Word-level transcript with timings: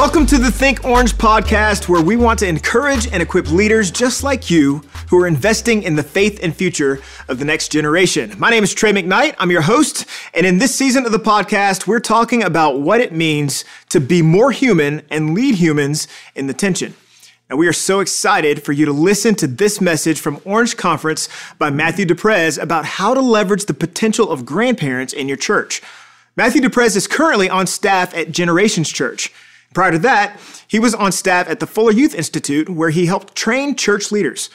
Welcome 0.00 0.24
to 0.28 0.38
the 0.38 0.50
Think 0.50 0.82
Orange 0.82 1.12
podcast, 1.12 1.86
where 1.86 2.00
we 2.00 2.16
want 2.16 2.38
to 2.38 2.48
encourage 2.48 3.06
and 3.06 3.22
equip 3.22 3.50
leaders 3.52 3.90
just 3.90 4.22
like 4.22 4.48
you 4.48 4.78
who 5.10 5.20
are 5.20 5.26
investing 5.26 5.82
in 5.82 5.94
the 5.94 6.02
faith 6.02 6.40
and 6.42 6.56
future 6.56 7.02
of 7.28 7.38
the 7.38 7.44
next 7.44 7.70
generation. 7.70 8.32
My 8.38 8.48
name 8.48 8.64
is 8.64 8.72
Trey 8.72 8.92
McKnight. 8.92 9.34
I'm 9.38 9.50
your 9.50 9.60
host. 9.60 10.06
And 10.32 10.46
in 10.46 10.56
this 10.56 10.74
season 10.74 11.04
of 11.04 11.12
the 11.12 11.18
podcast, 11.18 11.86
we're 11.86 12.00
talking 12.00 12.42
about 12.42 12.80
what 12.80 13.02
it 13.02 13.12
means 13.12 13.66
to 13.90 14.00
be 14.00 14.22
more 14.22 14.50
human 14.52 15.02
and 15.10 15.34
lead 15.34 15.56
humans 15.56 16.08
in 16.34 16.46
the 16.46 16.54
tension. 16.54 16.94
And 17.50 17.58
we 17.58 17.68
are 17.68 17.72
so 17.74 18.00
excited 18.00 18.62
for 18.62 18.72
you 18.72 18.86
to 18.86 18.92
listen 18.92 19.34
to 19.34 19.46
this 19.46 19.82
message 19.82 20.18
from 20.18 20.40
Orange 20.46 20.78
Conference 20.78 21.28
by 21.58 21.68
Matthew 21.68 22.06
DePrez 22.06 22.58
about 22.58 22.86
how 22.86 23.12
to 23.12 23.20
leverage 23.20 23.66
the 23.66 23.74
potential 23.74 24.30
of 24.30 24.46
grandparents 24.46 25.12
in 25.12 25.28
your 25.28 25.36
church. 25.36 25.82
Matthew 26.36 26.62
DePrez 26.62 26.96
is 26.96 27.06
currently 27.06 27.50
on 27.50 27.66
staff 27.66 28.16
at 28.16 28.32
Generations 28.32 28.88
Church. 28.88 29.30
Prior 29.72 29.92
to 29.92 29.98
that, 30.00 30.40
he 30.66 30.80
was 30.80 30.94
on 30.94 31.12
staff 31.12 31.48
at 31.48 31.60
the 31.60 31.66
Fuller 31.66 31.92
Youth 31.92 32.14
Institute, 32.14 32.68
where 32.68 32.90
he 32.90 33.06
helped 33.06 33.36
train 33.36 33.76
church 33.76 34.10
leaders. 34.10 34.50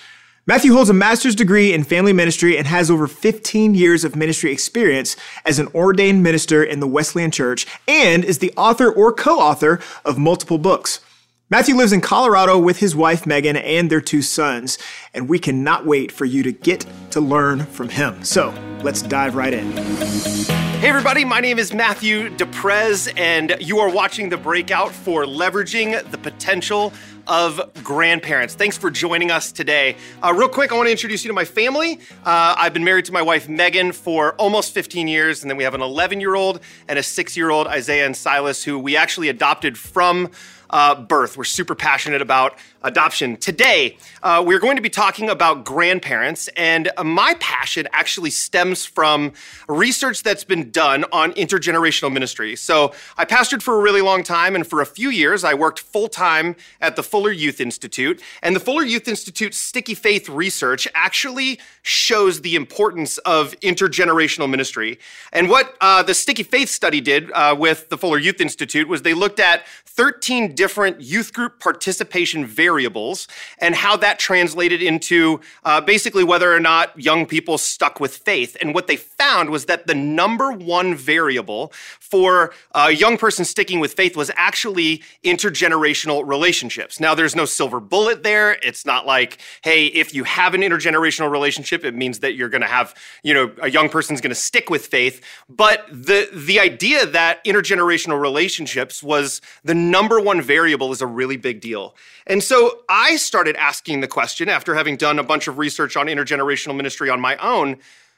Matthew 0.47 0.73
holds 0.73 0.89
a 0.91 0.93
master's 0.93 1.33
degree 1.35 1.73
in 1.73 1.83
family 1.83 2.13
ministry 2.13 2.57
and 2.57 2.67
has 2.67 2.91
over 2.91 3.07
15 3.07 3.73
years 3.73 4.03
of 4.03 4.15
ministry 4.15 4.51
experience 4.51 5.15
as 5.43 5.57
an 5.57 5.69
ordained 5.73 6.21
minister 6.21 6.63
in 6.63 6.81
the 6.81 6.87
Wesleyan 6.87 7.31
Church 7.31 7.65
and 7.87 8.23
is 8.23 8.39
the 8.39 8.53
author 8.55 8.91
or 8.91 9.11
co 9.11 9.39
author 9.39 9.79
of 10.03 10.19
multiple 10.19 10.59
books. 10.59 10.99
Matthew 11.47 11.75
lives 11.75 11.93
in 11.93 12.01
Colorado 12.01 12.57
with 12.57 12.79
his 12.79 12.95
wife 12.95 13.27
Megan 13.27 13.55
and 13.55 13.87
their 13.87 14.01
two 14.01 14.23
sons, 14.23 14.79
and 15.13 15.29
we 15.29 15.37
cannot 15.37 15.85
wait 15.85 16.11
for 16.11 16.25
you 16.25 16.41
to 16.41 16.51
get 16.51 16.87
to 17.11 17.21
learn 17.21 17.67
from 17.67 17.89
him. 17.89 18.23
So 18.23 18.51
let's 18.81 19.03
dive 19.03 19.35
right 19.35 19.53
in. 19.53 19.71
Hey, 19.73 20.89
everybody, 20.89 21.23
my 21.23 21.41
name 21.41 21.59
is 21.59 21.71
Matthew 21.71 22.31
DePrez, 22.31 23.13
and 23.15 23.55
you 23.59 23.77
are 23.77 23.91
watching 23.91 24.29
The 24.29 24.37
Breakout 24.37 24.91
for 24.91 25.25
Leveraging 25.25 26.09
the 26.09 26.17
Potential 26.17 26.91
of 27.27 27.61
Grandparents. 27.83 28.55
Thanks 28.55 28.77
for 28.77 28.89
joining 28.89 29.29
us 29.29 29.51
today. 29.51 29.97
Uh, 30.23 30.33
real 30.33 30.49
quick, 30.49 30.71
I 30.71 30.75
want 30.75 30.87
to 30.87 30.91
introduce 30.91 31.23
you 31.23 31.29
to 31.29 31.33
my 31.33 31.45
family. 31.45 31.99
Uh, 32.25 32.55
I've 32.57 32.73
been 32.73 32.83
married 32.83 33.05
to 33.05 33.11
my 33.11 33.21
wife, 33.21 33.47
Megan, 33.47 33.91
for 33.91 34.33
almost 34.35 34.73
15 34.73 35.07
years, 35.07 35.43
and 35.43 35.49
then 35.49 35.57
we 35.57 35.63
have 35.63 35.75
an 35.75 35.81
11 35.81 36.19
year 36.19 36.33
old 36.33 36.59
and 36.87 36.97
a 36.97 37.03
six 37.03 37.37
year 37.37 37.51
old, 37.51 37.67
Isaiah 37.67 38.05
and 38.07 38.15
Silas, 38.15 38.63
who 38.63 38.79
we 38.79 38.97
actually 38.97 39.29
adopted 39.29 39.77
from 39.77 40.31
uh, 40.69 41.01
birth. 41.01 41.37
We're 41.37 41.43
super 41.43 41.75
passionate 41.75 42.21
about 42.21 42.57
adoption. 42.83 43.37
Today, 43.37 43.97
uh, 44.23 44.43
we're 44.45 44.59
going 44.59 44.75
to 44.75 44.81
be 44.81 44.89
talking 44.89 45.29
about 45.29 45.65
grandparents, 45.65 46.47
and 46.55 46.91
my 47.03 47.35
passion 47.39 47.87
actually 47.91 48.29
stems 48.29 48.85
from 48.85 49.33
research 49.67 50.23
that's 50.23 50.43
been 50.43 50.71
done 50.71 51.05
on 51.11 51.31
intergenerational 51.33 52.11
ministry. 52.11 52.55
So, 52.55 52.93
I 53.17 53.25
pastored 53.25 53.61
for 53.61 53.79
a 53.79 53.81
really 53.81 54.01
long 54.01 54.23
time, 54.23 54.55
and 54.55 54.65
for 54.65 54.81
a 54.81 54.85
few 54.85 55.09
years, 55.09 55.43
I 55.43 55.53
worked 55.53 55.79
full 55.79 56.07
time 56.07 56.55
at 56.81 56.95
the 56.95 57.03
Fuller 57.03 57.31
Youth 57.31 57.59
Institute. 57.59 58.21
And 58.41 58.55
the 58.55 58.59
Fuller 58.59 58.83
Youth 58.83 59.07
Institute 59.07 59.53
Sticky 59.53 59.95
Faith 59.95 60.29
research 60.29 60.87
actually 60.93 61.59
shows 61.85 62.41
the 62.41 62.55
importance 62.55 63.19
of 63.19 63.51
intergenerational 63.59 64.49
ministry. 64.49 64.97
And 65.31 65.49
what 65.49 65.75
uh, 65.79 66.01
the 66.01 66.15
Sticky 66.15 66.41
Faith 66.41 66.69
study 66.69 66.99
did 66.99 67.31
uh, 67.31 67.55
with 67.57 67.89
the 67.89 67.97
Fuller 67.97 68.17
Youth 68.17 68.41
Institute 68.41 68.87
was 68.87 69.03
they 69.03 69.13
looked 69.13 69.39
at 69.39 69.67
13 69.85 70.55
different 70.55 70.99
youth 70.99 71.31
group 71.31 71.59
participation 71.59 72.43
variables 72.43 73.27
and 73.59 73.75
how 73.75 73.95
that 73.97 74.17
translated 74.17 74.81
into 74.81 75.39
uh, 75.63 75.79
basically 75.79 76.23
whether 76.23 76.51
or 76.53 76.59
not 76.59 76.99
young 76.99 77.27
people 77.27 77.55
stuck 77.57 77.99
with 77.99 78.17
faith. 78.17 78.57
And 78.59 78.73
what 78.73 78.87
they 78.87 78.97
found 78.97 79.51
was 79.51 79.65
that 79.65 79.85
the 79.85 79.93
number 79.93 80.51
one 80.51 80.95
variable 80.95 81.71
for 81.99 82.51
a 82.73 82.91
young 82.91 83.17
person 83.17 83.45
sticking 83.45 83.79
with 83.79 83.93
faith 83.93 84.17
was 84.17 84.31
actually 84.35 85.03
intergenerational 85.23 86.27
relationships. 86.27 86.99
Now, 86.99 87.13
there's 87.13 87.35
no 87.35 87.45
silver 87.45 87.79
bullet 87.79 88.23
there. 88.23 88.57
It's 88.63 88.87
not 88.87 89.05
like, 89.05 89.37
hey, 89.61 89.85
if 89.85 90.15
you 90.15 90.23
have 90.23 90.55
an 90.55 90.61
intergenerational 90.61 91.29
relationship, 91.29 91.74
it 91.83 91.95
means 91.95 92.19
that 92.19 92.35
you're 92.35 92.49
going 92.49 92.61
to 92.61 92.67
have, 92.67 92.95
you 93.23 93.33
know, 93.33 93.51
a 93.61 93.69
young 93.69 93.89
person's 93.89 94.21
going 94.21 94.29
to 94.29 94.35
stick 94.35 94.69
with 94.69 94.87
faith. 94.87 95.21
But 95.49 95.85
the 95.91 96.29
the 96.33 96.59
idea 96.59 97.05
that 97.05 97.43
intergenerational 97.43 98.19
relationships 98.21 99.03
was 99.03 99.41
the 99.63 99.75
number 99.75 100.19
one 100.19 100.41
variable 100.41 100.91
is 100.91 101.01
a 101.01 101.07
really 101.07 101.37
big 101.37 101.59
deal. 101.59 101.95
And 102.27 102.43
so 102.43 102.79
I 102.89 103.17
started 103.17 103.55
asking 103.57 104.01
the 104.01 104.07
question 104.07 104.49
after 104.49 104.75
having 104.75 104.95
done 104.97 105.19
a 105.19 105.23
bunch 105.23 105.47
of 105.47 105.57
research 105.57 105.97
on 105.97 106.07
intergenerational 106.07 106.75
ministry 106.75 107.09
on 107.09 107.19
my 107.19 107.35
own 107.37 107.77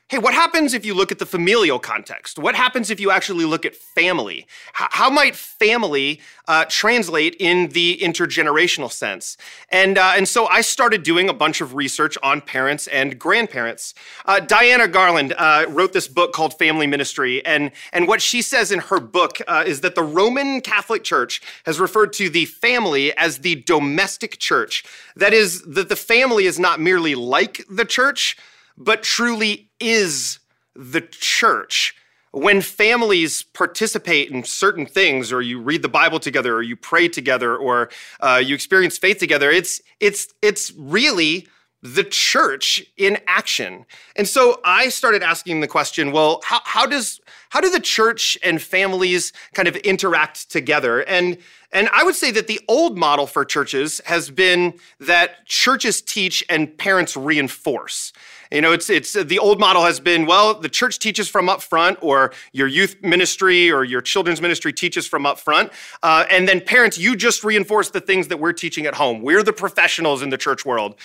hey, 0.10 0.20
what 0.20 0.34
happens 0.34 0.74
if 0.74 0.86
you 0.86 0.94
look 0.94 1.12
at 1.12 1.20
the 1.20 1.26
familial 1.26 1.80
context? 1.80 2.40
What 2.40 2.56
happens 2.56 2.90
if 2.90 2.98
you 2.98 3.12
actually 3.12 3.44
look 3.44 3.66
at 3.66 3.76
family? 3.76 4.48
H- 4.70 4.88
how 4.92 5.10
might 5.10 5.36
family 5.36 6.22
uh, 6.48 6.64
translate 6.70 7.36
in 7.40 7.68
the 7.70 8.00
intergenerational 8.02 8.90
sense? 8.90 9.36
And, 9.68 9.98
uh, 9.98 10.14
and 10.16 10.26
so 10.26 10.48
I 10.48 10.62
started 10.62 11.04
doing 11.04 11.28
a 11.28 11.34
bunch 11.34 11.60
of 11.60 11.76
research 11.76 12.18
on 12.24 12.40
parents 12.40 12.88
and 12.88 13.20
grandparents. 13.20 13.94
Uh, 14.26 14.40
Diana 14.40 14.88
Garland 14.88 15.34
uh, 15.38 15.66
wrote 15.68 15.92
this 15.92 16.08
book 16.08 16.32
called 16.32 16.58
Family 16.58 16.88
Ministry. 16.88 17.46
And, 17.46 17.72
and 17.92 18.08
what 18.08 18.22
she 18.22 18.42
says 18.42 18.72
in 18.72 18.80
her 18.80 19.02
book 19.02 19.42
uh, 19.46 19.66
is 19.68 19.82
that 19.82 19.96
the 19.96 20.04
Roman 20.04 20.62
Catholic 20.62 21.04
Church 21.04 21.42
has 21.66 21.82
referred 21.82 22.14
to 22.14 22.30
the 22.30 22.46
family 22.46 23.12
as 23.18 23.40
the 23.40 23.56
domestic 23.56 24.40
church. 24.40 24.86
That 25.18 25.34
is, 25.34 25.64
that 25.64 25.90
the 25.90 25.98
family 25.98 26.46
is 26.46 26.58
not 26.58 26.80
merely 26.80 27.14
like 27.14 27.66
the 27.70 27.84
church, 27.84 28.38
but 28.78 29.04
truly 29.04 29.70
is 29.80 30.40
the 30.76 31.02
church. 31.02 31.96
When 32.32 32.62
families 32.62 33.42
participate 33.42 34.30
in 34.30 34.44
certain 34.44 34.86
things, 34.86 35.32
or 35.32 35.42
you 35.42 35.60
read 35.60 35.82
the 35.82 35.90
Bible 35.90 36.20
together, 36.20 36.56
or 36.56 36.62
you 36.62 36.76
pray 36.76 37.08
together, 37.08 37.56
or 37.56 37.90
uh, 38.20 38.42
you 38.46 38.54
experience 38.54 38.98
faith 38.98 39.18
together, 39.18 39.50
it's 39.50 39.82
it's 40.00 40.34
it's 40.42 40.72
really 40.78 41.48
the 41.84 42.04
church 42.04 42.84
in 42.98 43.20
action. 43.28 43.86
And 44.16 44.28
so 44.28 44.60
I 44.64 44.90
started 44.90 45.22
asking 45.22 45.60
the 45.60 45.68
question, 45.68 46.12
well, 46.12 46.42
how, 46.44 46.60
how 46.64 46.86
does 46.86 47.20
how 47.50 47.62
do 47.62 47.70
the 47.70 47.80
church 47.80 48.38
and 48.44 48.62
families 48.62 49.32
kind 49.54 49.68
of 49.68 49.76
interact 49.78 50.50
together? 50.52 51.02
And 51.02 51.38
and 51.72 51.90
I 51.94 52.04
would 52.04 52.16
say 52.16 52.32
that 52.32 52.48
the 52.48 52.60
old 52.68 52.98
model 52.98 53.28
for 53.28 53.46
churches 53.46 54.02
has 54.06 54.30
been 54.30 54.80
that 55.00 55.46
churches 55.46 56.02
teach 56.02 56.44
and 56.50 56.76
parents 56.78 57.16
reinforce. 57.16 58.14
You 58.52 58.62
know, 58.62 58.72
it's 58.72 58.90
it's 58.90 59.14
the 59.14 59.38
old 59.38 59.60
model 59.60 59.84
has 59.84 60.00
been 60.00 60.26
well, 60.26 60.54
the 60.56 60.70
church 60.70 61.00
teaches 61.00 61.30
from 61.30 61.48
up 61.50 61.62
front, 61.62 62.00
or 62.02 62.34
your 62.54 62.68
youth 62.68 62.96
ministry 63.02 63.70
or 63.70 63.84
your 63.84 64.02
children's 64.02 64.42
ministry 64.42 64.74
teaches 64.74 65.06
from 65.06 65.26
up 65.26 65.38
front, 65.40 65.72
uh, 66.02 66.26
and 66.32 66.48
then 66.48 66.62
parents, 66.62 66.98
you 66.98 67.16
just 67.16 67.44
reinforce 67.44 67.90
the 67.92 68.02
things 68.02 68.30
that 68.30 68.40
we're 68.40 68.54
teaching 68.54 68.86
at 68.86 68.96
home. 68.96 69.22
We're 69.22 69.44
the 69.44 69.54
professionals 69.54 70.22
in 70.22 70.30
the 70.30 70.38
church 70.38 70.66
world. 70.66 70.96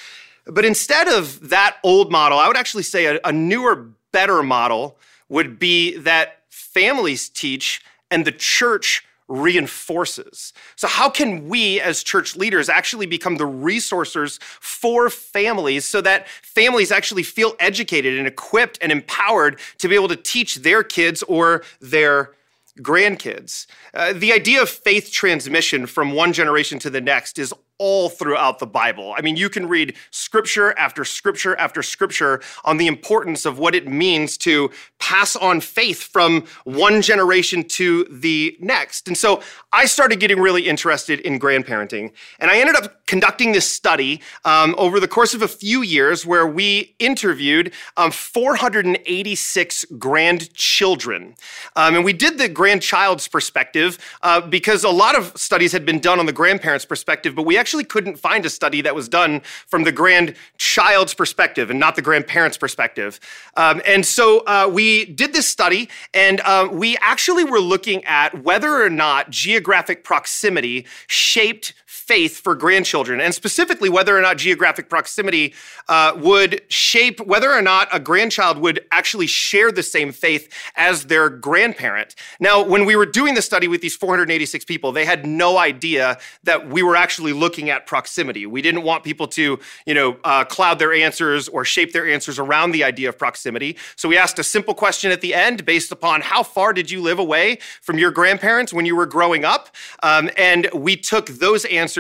But 0.47 0.65
instead 0.65 1.09
of 1.09 1.51
that 1.51 1.77
old 1.83 2.11
model, 2.11 2.39
I 2.39 2.49
would 2.49 2.57
actually 2.57 2.83
say 2.83 3.07
a, 3.07 3.21
a 3.25 3.33
newer, 3.33 3.91
better 4.13 4.43
model 4.43 4.99
would 5.29 5.59
be 5.59 5.97
that 5.97 6.43
families 6.51 7.29
teach 7.29 7.83
and 8.11 8.25
the 8.25 8.33
church 8.33 9.05
reinforces. 9.29 10.53
So, 10.77 10.87
how 10.87 11.09
can 11.09 11.49
we 11.49 11.81
as 11.81 12.03
church 12.03 12.37
leaders 12.37 12.69
actually 12.69 13.07
become 13.07 13.37
the 13.37 13.47
resources 13.47 14.39
for 14.43 15.09
families 15.09 15.87
so 15.87 16.03
that 16.03 16.29
families 16.29 16.93
actually 16.93 17.23
feel 17.23 17.55
educated 17.59 18.19
and 18.19 18.27
equipped 18.27 18.79
and 18.83 18.93
empowered 18.93 19.59
to 19.79 19.89
be 19.89 19.95
able 19.95 20.09
to 20.09 20.17
teach 20.17 20.57
their 20.57 20.83
kids 20.83 21.23
or 21.23 21.63
their 21.81 22.33
grandkids? 22.81 23.67
Uh, 23.95 24.13
the 24.13 24.33
idea 24.33 24.61
of 24.61 24.69
faith 24.69 25.11
transmission 25.11 25.87
from 25.87 26.13
one 26.13 26.35
generation 26.35 26.79
to 26.81 26.91
the 26.91 27.01
next 27.01 27.39
is 27.39 27.55
all 27.83 28.09
throughout 28.09 28.61
the 28.61 28.67
Bible. 28.67 29.13
I 29.17 29.23
mean, 29.23 29.35
you 29.35 29.51
can 29.51 29.69
read 29.69 29.97
scripture 30.13 30.73
after 30.79 31.05
scripture 31.05 31.57
after 31.57 31.83
scripture 31.83 32.41
on 32.65 32.77
the 32.77 32.87
importance 32.87 33.45
of 33.45 33.59
what 33.59 33.75
it 33.75 33.89
means 33.89 34.39
to 34.39 34.71
pass 35.01 35.35
on 35.35 35.61
faith 35.61 36.05
from 36.05 36.45
one 36.63 37.03
generation 37.03 37.65
to 37.65 38.05
the 38.05 38.57
next. 38.61 39.09
And 39.09 39.19
so 39.19 39.43
I 39.73 39.87
started 39.87 40.21
getting 40.21 40.39
really 40.39 40.69
interested 40.69 41.19
in 41.21 41.41
grandparenting. 41.41 42.13
And 42.39 42.53
I 42.53 42.59
ended 42.59 42.77
up 42.77 43.05
conducting 43.07 43.51
this 43.51 43.69
study 43.69 44.21
um, 44.45 44.77
over 44.79 45.01
the 45.01 45.09
course 45.09 45.35
of 45.35 45.43
a 45.43 45.49
few 45.49 45.83
years 45.83 46.25
where 46.25 46.47
we 46.47 46.95
interviewed 47.01 47.73
um, 47.97 48.13
486 48.13 49.85
grandchildren. 49.99 51.35
Um, 51.75 51.97
and 51.97 52.05
we 52.05 52.13
did 52.13 52.39
the 52.39 52.49
grandchild's 52.49 53.27
perspective 53.27 53.99
uh, 54.23 54.41
because 54.41 54.85
a 54.85 54.91
lot 54.91 55.17
of 55.17 55.37
studies 55.37 55.73
had 55.73 55.85
been 55.85 55.99
done 55.99 56.21
on 56.21 56.27
the 56.27 56.33
grandparents' 56.33 56.85
perspective, 56.85 57.35
but 57.35 57.45
we 57.45 57.59
actually 57.59 57.72
actually 57.73 57.85
couldn't 57.85 58.19
find 58.19 58.45
a 58.45 58.51
study 58.51 58.83
that 58.83 58.95
was 58.95 59.09
done 59.09 59.41
from 59.67 59.85
the 59.85 59.93
grandchild's 59.93 61.15
perspective 61.15 61.71
and 61.71 61.81
not 61.81 61.97
the 61.97 62.03
grandparent's 62.03 62.59
perspective. 62.59 63.19
Um, 63.57 63.81
and 63.87 64.05
so 64.05 64.41
uh, 64.41 64.69
we 64.71 65.07
did 65.07 65.33
this 65.33 65.49
study, 65.49 65.89
and 66.13 66.43
uh, 66.43 66.69
we 66.71 66.99
actually 66.99 67.45
were 67.45 67.61
looking 67.61 68.05
at 68.05 68.43
whether 68.45 68.83
or 68.83 68.91
not 68.91 69.31
geographic 69.31 70.05
proximity 70.05 70.85
shaped 71.07 71.73
faith 72.03 72.41
for 72.41 72.55
grandchildren, 72.55 73.21
and 73.21 73.33
specifically 73.35 73.89
whether 73.89 74.17
or 74.17 74.21
not 74.21 74.37
geographic 74.37 74.89
proximity 74.89 75.55
uh, 75.89 76.13
would 76.17 76.61
shape 76.69 77.21
whether 77.21 77.53
or 77.53 77.63
not 77.63 77.89
a 77.93 78.01
grandchild 78.01 78.59
would 78.59 78.85
actually 78.91 79.29
share 79.29 79.71
the 79.71 79.83
same 79.83 80.11
faith 80.11 80.53
as 80.75 81.05
their 81.05 81.29
grandparent. 81.31 82.17
Now, 82.41 82.63
when 82.63 82.85
we 82.87 82.97
were 82.97 83.07
doing 83.07 83.35
the 83.35 83.43
study 83.43 83.69
with 83.69 83.81
these 83.81 83.95
486 83.95 84.65
people, 84.65 84.91
they 84.91 85.05
had 85.05 85.25
no 85.25 85.59
idea 85.59 86.19
that 86.43 86.69
we 86.69 86.83
were 86.83 86.97
actually 86.97 87.33
looking 87.33 87.71
at 87.71 87.87
proximity. 87.87 88.47
We 88.47 88.63
didn't 88.63 88.83
want 88.83 89.05
people 89.05 89.29
to, 89.29 89.61
you 89.87 89.95
know, 89.95 90.17
uh, 90.25 90.45
cloud 90.45 90.81
their 90.81 90.93
answers 90.93 91.49
or 91.49 91.65
shape 91.65 91.93
their 91.93 92.09
answers 92.09 92.39
around 92.39 92.73
the 92.73 92.83
idea 92.83 93.09
of 93.09 93.17
proximity. 93.17 93.77
So 93.95 94.09
we 94.09 94.19
asked 94.19 94.39
a 94.41 94.45
simple 94.45 94.75
question 94.75 95.13
at 95.13 95.21
the 95.21 95.35
end 95.35 95.65
based 95.65 95.93
upon 95.93 96.21
how 96.21 96.43
far 96.43 96.73
did 96.73 96.91
you 96.91 97.01
live 97.01 97.21
away 97.21 97.59
from 97.81 97.97
your 97.99 98.11
grandparents 98.11 98.73
when 98.73 98.87
you 98.87 98.97
were 98.97 99.07
growing 99.07 99.45
up? 99.45 99.69
Um, 100.03 100.31
and 100.37 100.69
we 100.75 100.97
took 100.97 101.27
those 101.29 101.65
answers 101.67 101.92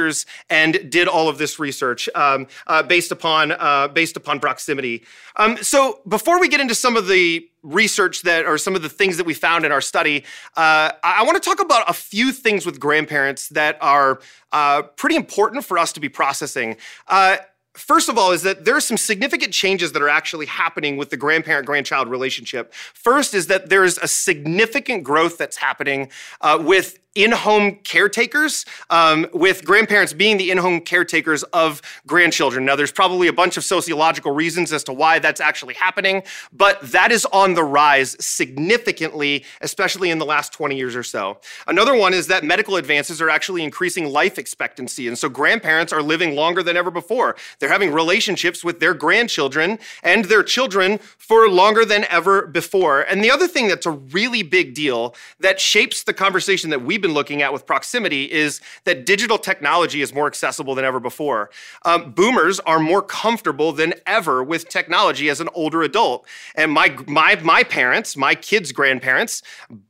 and 0.50 0.90
did 0.90 1.08
all 1.08 1.28
of 1.28 1.38
this 1.38 1.58
research 1.58 2.08
um, 2.14 2.46
uh, 2.66 2.82
based 2.82 3.12
upon 3.12 3.52
uh, 3.52 3.88
based 3.88 4.16
upon 4.16 4.40
proximity. 4.40 5.04
Um, 5.36 5.56
so 5.58 6.00
before 6.06 6.40
we 6.40 6.48
get 6.48 6.60
into 6.60 6.74
some 6.74 6.96
of 6.96 7.06
the 7.06 7.48
research 7.62 8.22
that 8.22 8.44
or 8.44 8.58
some 8.58 8.74
of 8.74 8.82
the 8.82 8.88
things 8.88 9.16
that 9.16 9.26
we 9.26 9.34
found 9.34 9.64
in 9.64 9.72
our 9.72 9.80
study, 9.80 10.24
uh, 10.56 10.90
I 11.02 11.22
want 11.22 11.42
to 11.42 11.48
talk 11.48 11.60
about 11.60 11.88
a 11.88 11.92
few 11.92 12.32
things 12.32 12.66
with 12.66 12.80
grandparents 12.80 13.48
that 13.50 13.78
are 13.80 14.20
uh, 14.50 14.82
pretty 14.82 15.16
important 15.16 15.64
for 15.64 15.78
us 15.78 15.92
to 15.92 16.00
be 16.00 16.08
processing. 16.08 16.76
Uh, 17.06 17.36
First 17.74 18.10
of 18.10 18.18
all, 18.18 18.32
is 18.32 18.42
that 18.42 18.66
there 18.66 18.76
are 18.76 18.82
some 18.82 18.98
significant 18.98 19.54
changes 19.54 19.92
that 19.92 20.02
are 20.02 20.08
actually 20.08 20.44
happening 20.44 20.98
with 20.98 21.08
the 21.08 21.16
grandparent 21.16 21.64
grandchild 21.64 22.08
relationship. 22.08 22.74
First 22.74 23.32
is 23.32 23.46
that 23.46 23.70
there 23.70 23.82
is 23.82 23.98
a 24.02 24.08
significant 24.08 25.04
growth 25.04 25.38
that's 25.38 25.56
happening 25.56 26.10
uh, 26.42 26.62
with 26.62 26.98
in-home 27.14 27.76
caretakers, 27.84 28.64
um, 28.88 29.26
with 29.32 29.64
grandparents 29.64 30.12
being 30.12 30.38
the 30.38 30.50
in-home 30.50 30.80
caretakers 30.80 31.42
of 31.44 31.82
grandchildren. 32.06 32.64
Now, 32.64 32.74
there's 32.74 32.92
probably 32.92 33.28
a 33.28 33.32
bunch 33.32 33.56
of 33.56 33.64
sociological 33.64 34.32
reasons 34.32 34.72
as 34.72 34.82
to 34.84 34.92
why 34.92 35.18
that's 35.18 35.40
actually 35.40 35.74
happening, 35.74 36.22
but 36.52 36.80
that 36.92 37.12
is 37.12 37.26
on 37.26 37.54
the 37.54 37.64
rise 37.64 38.16
significantly, 38.24 39.44
especially 39.60 40.10
in 40.10 40.18
the 40.18 40.24
last 40.24 40.52
20 40.52 40.74
years 40.76 40.96
or 40.96 41.02
so. 41.02 41.38
Another 41.66 41.94
one 41.94 42.14
is 42.14 42.28
that 42.28 42.44
medical 42.44 42.76
advances 42.76 43.20
are 43.20 43.28
actually 43.28 43.62
increasing 43.62 44.06
life 44.06 44.38
expectancy, 44.38 45.06
and 45.06 45.18
so 45.18 45.28
grandparents 45.28 45.92
are 45.92 46.02
living 46.02 46.34
longer 46.34 46.62
than 46.62 46.76
ever 46.76 46.90
before. 46.90 47.36
They're 47.58 47.68
having 47.68 47.92
relationships 47.92 48.64
with 48.64 48.80
their 48.80 48.94
grandchildren 48.94 49.78
and 50.02 50.24
their 50.24 50.42
children 50.42 50.98
for 51.18 51.48
longer 51.48 51.84
than 51.84 52.04
ever 52.04 52.46
before. 52.46 53.02
And 53.02 53.22
the 53.22 53.30
other 53.30 53.46
thing 53.46 53.68
that's 53.68 53.86
a 53.86 53.90
really 53.90 54.42
big 54.42 54.74
deal 54.74 55.14
that 55.40 55.60
shapes 55.60 56.04
the 56.04 56.14
conversation 56.14 56.70
that 56.70 56.82
we 56.82 56.98
been 57.02 57.12
looking 57.12 57.42
at 57.42 57.52
with 57.52 57.66
proximity 57.66 58.30
is 58.32 58.60
that 58.84 59.04
digital 59.04 59.36
technology 59.36 60.00
is 60.00 60.14
more 60.14 60.26
accessible 60.26 60.74
than 60.74 60.84
ever 60.84 61.00
before. 61.00 61.50
Um, 61.84 62.12
boomers 62.12 62.60
are 62.60 62.78
more 62.78 63.02
comfortable 63.02 63.72
than 63.72 63.94
ever 64.06 64.42
with 64.42 64.68
technology 64.68 65.28
as 65.28 65.40
an 65.40 65.48
older 65.54 65.82
adult. 65.82 66.26
And 66.54 66.72
my, 66.72 66.96
my, 67.06 67.36
my 67.42 67.62
parents, 67.64 68.16
my 68.16 68.34
kids' 68.34 68.72
grandparents, 68.72 69.42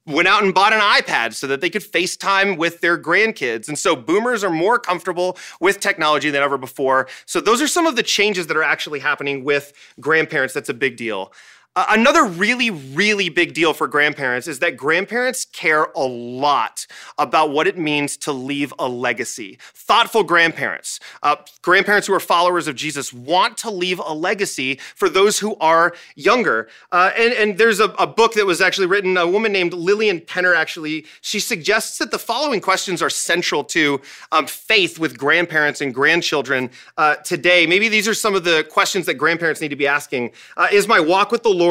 went 0.07 0.27
out 0.27 0.43
and 0.43 0.53
bought 0.53 0.73
an 0.73 0.81
iPad 0.81 1.35
so 1.35 1.47
that 1.47 1.61
they 1.61 1.71
could 1.71 1.83
FaceTime 1.83 2.57
with 2.57 2.81
their 2.81 2.99
grandkids. 2.99 3.69
And 3.69 3.79
so 3.79 3.95
boomers 3.95 4.43
are 4.43 4.51
more 4.51 4.79
comfortable 4.79 5.39
with 5.61 5.79
technology 5.79 6.31
than 6.31 6.43
ever 6.43 6.59
before. 6.59 7.09
So 7.27 7.41
those 7.41 7.63
are 7.63 7.69
some 7.69 7.87
of 7.87 7.95
the 7.95 8.03
changes 8.03 8.49
that 8.49 8.57
are 8.57 8.65
actually 8.65 8.99
happening 8.99 9.45
with 9.45 9.73
grandparents. 10.01 10.55
That's 10.55 10.69
a 10.69 10.75
big 10.75 10.97
deal. 10.97 11.33
Another 11.75 12.27
really, 12.27 12.69
really 12.69 13.31
big 13.31 13.55
deal 13.55 13.73
for 13.73 13.89
grandparents 13.89 14.47
is 14.47 14.59
that 14.59 14.77
grandparents 14.77 15.47
care 15.47 15.85
a 15.97 16.05
lot 16.05 16.87
about 17.17 17.51
what 17.51 17.67
it 17.67 17.79
means 17.79 18.15
to 18.19 18.33
leave 18.33 18.75
a 18.79 18.87
legacy. 18.87 19.59
Thoughtful 19.73 20.23
grandparents, 20.23 21.01
uh, 21.23 21.37
grandparents 21.63 22.07
who 22.07 22.13
are 22.13 22.21
followers 22.21 22.69
of 22.69 22.75
Jesus, 22.75 23.11
want 23.11 23.57
to 23.59 23.71
leave 23.71 23.99
a 24.01 24.13
legacy 24.13 24.81
for 24.95 25.09
those 25.09 25.39
who 25.39 25.57
are 25.61 25.95
younger. 26.15 26.69
Uh, 26.91 27.11
and, 27.17 27.33
and, 27.33 27.57
there's 27.57 27.81
a, 27.81 27.89
a, 27.99 28.07
book 28.07 28.35
that 28.35 28.45
was 28.45 28.61
actually 28.61 28.87
written, 28.87 29.17
a 29.17 29.27
woman 29.27 29.53
named 29.53 29.73
Lillian 29.73 30.21
Penner 30.21 30.55
actually, 30.55 31.07
she 31.23 31.41
suggests 31.41 31.97
that 31.99 32.11
the 32.11 32.19
following 32.19 32.61
questions 32.61 33.01
are 33.01 33.11
central 33.11 33.65
to 33.65 34.01
um, 34.31 34.47
faith 34.47 34.99
with 34.99 35.17
grandparents 35.17 35.81
and 35.81 35.95
grandchildren 35.95 36.71
uh, 36.99 37.17
today. 37.17 37.67
Maybe 37.67 37.89
these 37.89 38.09
are 38.09 38.15
some 38.15 38.35
of 38.35 38.45
the 38.45 38.67
questions 38.71 39.07
that 39.07 39.15
grandparents 39.15 39.61
need 39.61 39.69
to 39.69 39.77
be 39.77 39.87
asking. 39.87 40.33
Uh, 40.57 40.69
is 40.71 40.87
my 40.87 41.01
walk 41.01 41.31
with 41.31 41.43
the 41.43 41.62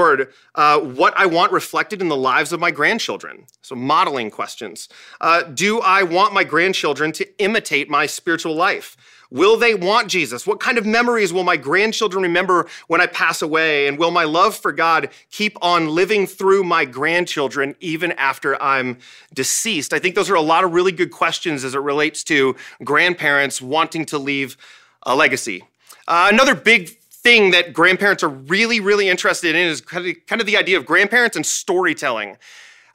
uh, 0.56 0.80
what 0.80 1.14
I 1.18 1.26
want 1.26 1.52
reflected 1.52 2.02
in 2.02 2.10
the 2.10 2.16
lives 2.16 2.54
of 2.54 2.60
my 2.60 2.72
grandchildren. 2.72 3.46
So, 3.62 3.76
modeling 3.76 4.32
questions. 4.32 4.90
Uh, 5.20 5.44
do 5.44 5.80
I 5.80 6.04
want 6.04 6.34
my 6.34 6.44
grandchildren 6.44 7.12
to 7.14 7.44
imitate 7.44 7.90
my 7.90 8.06
spiritual 8.06 8.56
life? 8.56 8.98
Will 9.32 9.56
they 9.56 9.74
want 9.76 10.10
Jesus? 10.10 10.46
What 10.46 10.60
kind 10.60 10.78
of 10.78 10.86
memories 10.86 11.32
will 11.32 11.44
my 11.44 11.56
grandchildren 11.56 12.22
remember 12.22 12.68
when 12.88 13.00
I 13.00 13.08
pass 13.08 13.42
away? 13.42 13.88
And 13.88 13.98
will 13.98 14.12
my 14.12 14.26
love 14.26 14.56
for 14.56 14.74
God 14.74 15.10
keep 15.32 15.58
on 15.62 15.88
living 15.88 16.28
through 16.28 16.66
my 16.66 16.84
grandchildren 16.84 17.76
even 17.80 18.12
after 18.14 18.62
I'm 18.62 18.98
deceased? 19.34 19.94
I 19.94 20.00
think 20.00 20.16
those 20.16 20.30
are 20.30 20.36
a 20.36 20.42
lot 20.42 20.66
of 20.66 20.74
really 20.74 20.92
good 20.92 21.12
questions 21.12 21.64
as 21.64 21.76
it 21.76 21.80
relates 21.80 22.26
to 22.26 22.58
grandparents 22.84 23.62
wanting 23.62 24.06
to 24.08 24.18
leave 24.18 24.58
a 25.04 25.16
legacy. 25.16 25.64
Uh, 26.10 26.28
another 26.30 26.54
big 26.54 26.98
thing 27.24 27.52
that 27.52 27.74
grandparents 27.74 28.24
are 28.24 28.30
really, 28.30 28.80
really 28.80 29.08
interested 29.08 29.56
in 29.56 29.68
is 29.68 29.82
kind 29.82 30.42
of 30.42 30.46
the 30.46 30.58
idea 30.58 30.78
of 30.78 30.86
grandparents 30.86 31.36
and 31.36 31.46
storytelling. 31.46 32.38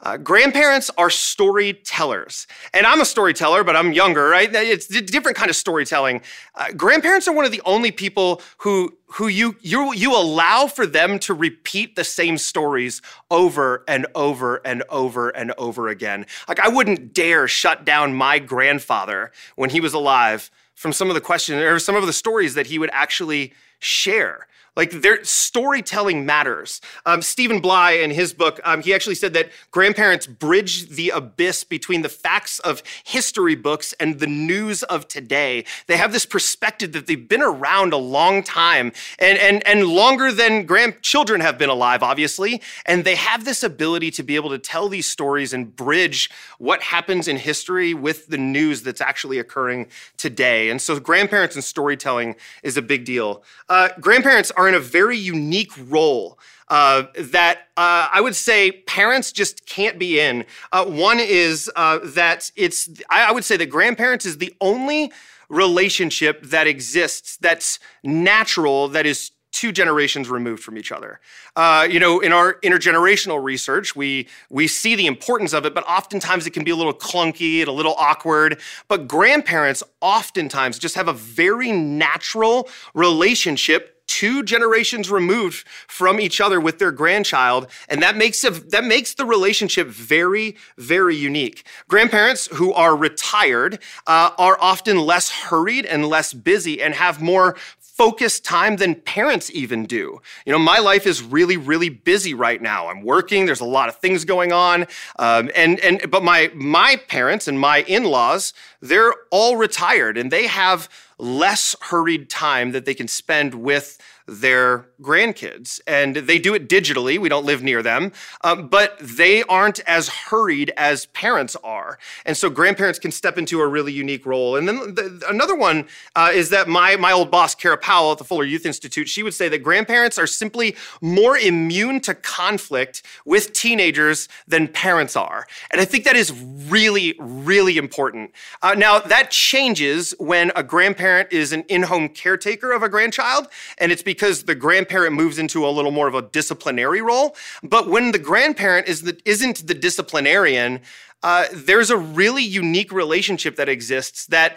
Uh, 0.03 0.17
grandparents 0.19 0.91
are 0.99 1.09
storytellers. 1.09 2.47
And 2.75 2.87
I'm 2.87 3.01
a 3.01 3.05
storyteller, 3.05 3.65
but 3.65 3.77
I'm 3.77 3.93
younger, 3.93 4.29
right? 4.29 4.53
It's 4.53 4.95
a 4.95 5.01
different 5.01 5.39
kind 5.39 5.49
of 5.49 5.57
storytelling. 5.57 6.21
Uh, 6.55 6.73
grandparents 6.73 7.27
are 7.29 7.35
one 7.35 7.47
of 7.47 7.53
the 7.53 7.63
only 7.65 7.91
people 7.91 8.43
who, 8.59 8.97
who 9.07 9.29
you, 9.29 9.57
you, 9.63 9.95
you 9.95 10.15
allow 10.15 10.67
for 10.67 10.87
them 10.87 11.19
to 11.21 11.33
repeat 11.33 11.97
the 11.97 12.05
same 12.05 12.37
stories 12.37 13.01
over 13.31 13.85
and 13.89 14.07
over 14.15 14.61
and 14.67 14.83
over 14.91 15.31
and 15.31 15.53
over 15.57 15.89
again. 15.89 16.27
Like, 16.47 16.61
I 16.61 16.69
wouldn't 16.69 17.15
dare 17.15 17.49
shut 17.49 17.87
down 17.87 18.15
my 18.15 18.39
grandfather 18.39 19.33
when 19.55 19.71
he 19.71 19.81
was 19.81 19.95
alive 19.95 20.51
from 20.75 20.93
some 20.93 21.09
of 21.09 21.15
the 21.15 21.23
questions 21.23 21.63
or 21.63 21.79
some 21.79 21.97
of 21.97 22.05
the 22.05 22.13
stories 22.13 22.53
that 22.55 22.67
he 22.67 22.79
would 22.79 22.91
actually 22.93 23.55
share. 23.79 24.47
Like 24.77 24.91
their 24.91 25.25
storytelling 25.25 26.27
matters. 26.27 26.81
Um, 27.07 27.23
Stephen 27.23 27.61
Bly, 27.61 27.93
in 27.93 28.11
his 28.11 28.35
book, 28.35 28.61
um, 28.63 28.83
he 28.83 28.93
actually 28.93 29.15
said 29.15 29.33
that 29.33 29.51
grandparents 29.71 30.27
bridge 30.27 30.91
the 30.91 31.11
abyss 31.11 31.65
between 31.65 32.03
the 32.03 32.09
facts 32.11 32.59
of 32.59 32.83
history 33.05 33.55
books 33.55 33.95
and 33.99 34.21
the 34.21 34.27
news 34.27 34.83
of 34.83 35.09
today. 35.09 35.65
They 35.87 35.97
have 35.97 36.13
this 36.13 36.27
perspective 36.27 36.93
that 36.93 37.07
they've 37.07 37.29
been 37.29 37.43
around 37.43 37.95
a 37.95 37.97
long 37.97 38.43
time 38.43 38.93
and, 39.19 39.39
and, 39.39 39.67
and 39.67 39.87
longer 39.87 40.31
than 40.31 40.67
grandchildren 40.67 41.41
have 41.41 41.57
been 41.57 41.71
alive, 41.71 42.03
obviously. 42.03 42.61
And 42.85 43.05
they 43.05 43.15
have 43.15 43.47
this 43.47 43.63
ability 43.63 44.11
to 44.13 44.23
be 44.23 44.37
able 44.37 44.51
to 44.51 44.59
tell 44.59 44.89
these 44.89 45.07
stories 45.07 45.55
and 45.55 45.75
bridge 45.75 46.31
what 46.59 46.83
happens 46.83 47.29
in 47.29 47.37
history 47.39 47.95
with 47.95 48.27
the 48.27 48.39
news 48.39 48.83
that's 48.83 49.01
actually 49.01 49.39
occurring 49.39 49.87
today. 50.19 50.69
And 50.69 50.83
so 50.83 51.01
grandparents 51.01 51.55
and 51.55 51.65
storytelling 51.65 52.37
is 52.63 52.77
a 52.77 52.83
big 52.83 53.07
deal. 53.07 53.43
Uh, 53.69 53.89
grandparents 54.01 54.51
are 54.51 54.66
are 54.67 54.69
in 54.69 54.75
a 54.75 54.81
very 54.81 55.17
unique 55.17 55.73
role 55.89 56.39
uh, 56.69 57.05
that 57.17 57.69
uh, 57.77 58.09
I 58.13 58.21
would 58.21 58.35
say 58.35 58.73
parents 58.73 59.33
just 59.33 59.67
can't 59.67 59.99
be 59.99 60.19
in. 60.21 60.45
Uh, 60.73 60.85
one 60.85 61.21
is 61.21 61.71
uh, 61.77 62.01
that 62.03 62.51
it's, 62.57 62.91
I 63.09 63.33
would 63.33 63.45
say 63.45 63.57
that 63.57 63.67
grandparents 63.67 64.27
is 64.27 64.39
the 64.39 64.53
only 64.61 65.13
relationship 65.49 66.43
that 66.47 66.67
exists 66.67 67.37
that's 67.37 67.79
natural, 68.03 68.89
that 68.89 69.07
is 69.07 69.31
two 69.53 69.71
generations 69.73 70.29
removed 70.29 70.63
from 70.63 70.77
each 70.77 70.91
other. 70.91 71.21
Uh, 71.55 71.87
you 71.89 72.01
know, 72.01 72.19
in 72.19 72.33
our 72.33 72.55
intergenerational 72.61 73.43
research, 73.43 73.95
we 73.95 74.29
we 74.51 74.67
see 74.67 74.97
the 74.97 75.07
importance 75.07 75.55
of 75.55 75.65
it, 75.65 75.73
but 75.73 75.89
oftentimes 75.89 76.47
it 76.47 76.51
can 76.51 76.65
be 76.65 76.73
a 76.73 76.77
little 76.77 76.93
clunky 76.93 77.61
and 77.61 77.69
a 77.69 77.73
little 77.73 77.95
awkward. 77.95 78.61
But 78.89 79.07
grandparents 79.07 79.85
oftentimes 80.03 80.79
just 80.79 80.97
have 80.97 81.09
a 81.09 81.13
very 81.13 81.71
natural 81.73 82.69
relationship 82.93 83.96
two 84.07 84.43
generations 84.43 85.11
removed 85.11 85.67
from 85.89 86.21
each 86.21 86.41
other 86.41 86.61
with 86.61 86.79
their 86.79 86.93
grandchild 86.93 87.67
and 87.89 88.03
that 88.03 88.17
makes 88.17 88.45
a, 88.45 88.51
that 88.51 88.85
makes 88.85 89.15
the 89.15 89.25
relationship 89.25 89.89
very 89.89 90.57
very 90.79 91.17
unique 91.17 91.67
grandparents 91.89 92.49
who 92.55 92.73
are 92.73 92.97
retired 92.97 93.79
uh, 94.07 94.31
are 94.39 94.59
often 94.61 94.99
less 94.99 95.31
hurried 95.31 95.85
and 95.85 96.07
less 96.07 96.33
busy 96.33 96.83
and 96.83 96.95
have 96.95 97.21
more 97.21 97.57
focused 97.97 98.45
time 98.45 98.77
than 98.77 98.95
parents 98.95 99.51
even 99.53 99.87
do. 99.87 100.21
You 100.45 100.53
know, 100.53 100.59
my 100.59 100.79
life 100.79 101.07
is 101.07 101.23
really, 101.23 101.57
really 101.57 101.89
busy 101.89 102.35
right 102.35 102.61
now. 102.61 102.89
I'm 102.89 103.03
working. 103.03 103.47
There's 103.47 103.61
a 103.61 103.65
lot 103.65 103.89
of 103.89 103.97
things 103.97 104.27
going 104.27 104.53
on, 104.53 104.87
um, 105.19 105.51
and 105.57 105.81
and 105.81 106.11
but 106.11 106.23
my 106.23 106.51
my 106.55 106.97
parents 107.09 107.49
and 107.49 107.59
my 107.59 107.79
in-laws, 107.83 108.53
they're 108.83 109.15
all 109.31 109.57
retired, 109.57 110.19
and 110.19 110.31
they 110.31 110.47
have 110.47 110.91
less 111.19 111.75
hurried 111.81 112.29
time 112.29 112.73
that 112.73 112.85
they 112.85 112.95
can 112.95 113.09
spend 113.09 113.55
with 113.55 113.99
their 114.27 114.89
grandkids. 115.01 115.81
And 115.87 116.17
they 116.17 116.39
do 116.39 116.55
it 116.55 116.69
digitally. 116.69 117.19
We 117.19 117.29
don't 117.29 117.45
live 117.45 117.63
near 117.63 117.83
them, 117.83 118.13
um, 118.43 118.69
but 118.69 118.99
they 118.99 119.43
aren't 119.45 119.81
as 119.81 120.09
hurried 120.09 120.73
as 120.77 121.07
parents 121.07 121.57
are. 121.63 121.99
And 122.25 122.37
so 122.37 122.51
grandparents 122.51 122.99
can 122.99 123.13
step 123.13 123.39
into 123.39 123.61
a 123.61 123.67
really 123.67 123.93
unique 123.93 124.27
role. 124.27 124.57
And 124.57 124.69
then 124.69 124.95
the, 124.95 125.23
another 125.29 125.55
one 125.55 125.87
uh, 126.15 126.31
is 126.33 126.51
that 126.51 126.69
my, 126.69 126.97
my 126.97 127.13
old 127.13 127.31
boss, 127.31 127.55
Kara 127.55 127.77
Powell 127.77 128.13
at 128.13 128.19
the 128.19 128.25
Fuller 128.25 128.45
Youth 128.45 128.67
Institute, 128.67 129.09
she 129.09 129.23
would 129.23 129.35
say 129.35 129.49
that 129.49 129.59
grandparents 129.59 130.19
are 130.19 130.27
simply 130.27 130.77
more 131.01 131.39
immune 131.39 132.01
to 132.01 132.15
conflict 132.15 133.03
with 133.25 133.53
teenagers 133.53 134.29
than 134.49 134.69
parents 134.69 135.17
are. 135.17 135.47
And 135.71 135.81
I 135.81 135.85
think 135.85 136.05
that 136.05 136.17
is 136.17 136.33
really, 136.33 137.15
really 137.19 137.77
important. 137.77 138.33
Uh, 138.63 138.75
now, 138.75 138.99
that 138.99 139.31
changes 139.31 140.15
when 140.19 140.51
a 140.57 140.63
grandparent 140.63 141.33
is 141.33 141.53
an 141.53 141.63
in 141.69 141.85
home 141.85 142.09
caretaker 142.09 142.73
of 142.73 142.83
a 142.83 142.89
grandchild, 142.89 143.49
and 143.79 143.93
it's 143.93 144.03
because 144.03 144.16
the 144.19 144.55
grandparent 144.55 145.15
moves 145.15 145.39
into 145.39 145.67
a 145.67 145.71
little 145.71 145.91
more 145.91 146.09
of 146.09 146.15
a 146.15 146.23
disciplinary 146.23 147.03
role. 147.03 147.37
But 147.63 147.89
when 147.89 148.13
the 148.13 148.19
grandparent 148.19 148.89
is 148.89 149.03
the, 149.03 149.19
isn't 149.25 149.67
the 149.67 149.75
disciplinarian, 149.75 150.81
uh, 151.23 151.47
there's 151.53 151.91
a 151.91 151.97
really 151.97 152.43
unique 152.43 152.93
relationship 152.93 153.57
that 153.57 153.69
exists 153.69 154.27
that 154.27 154.57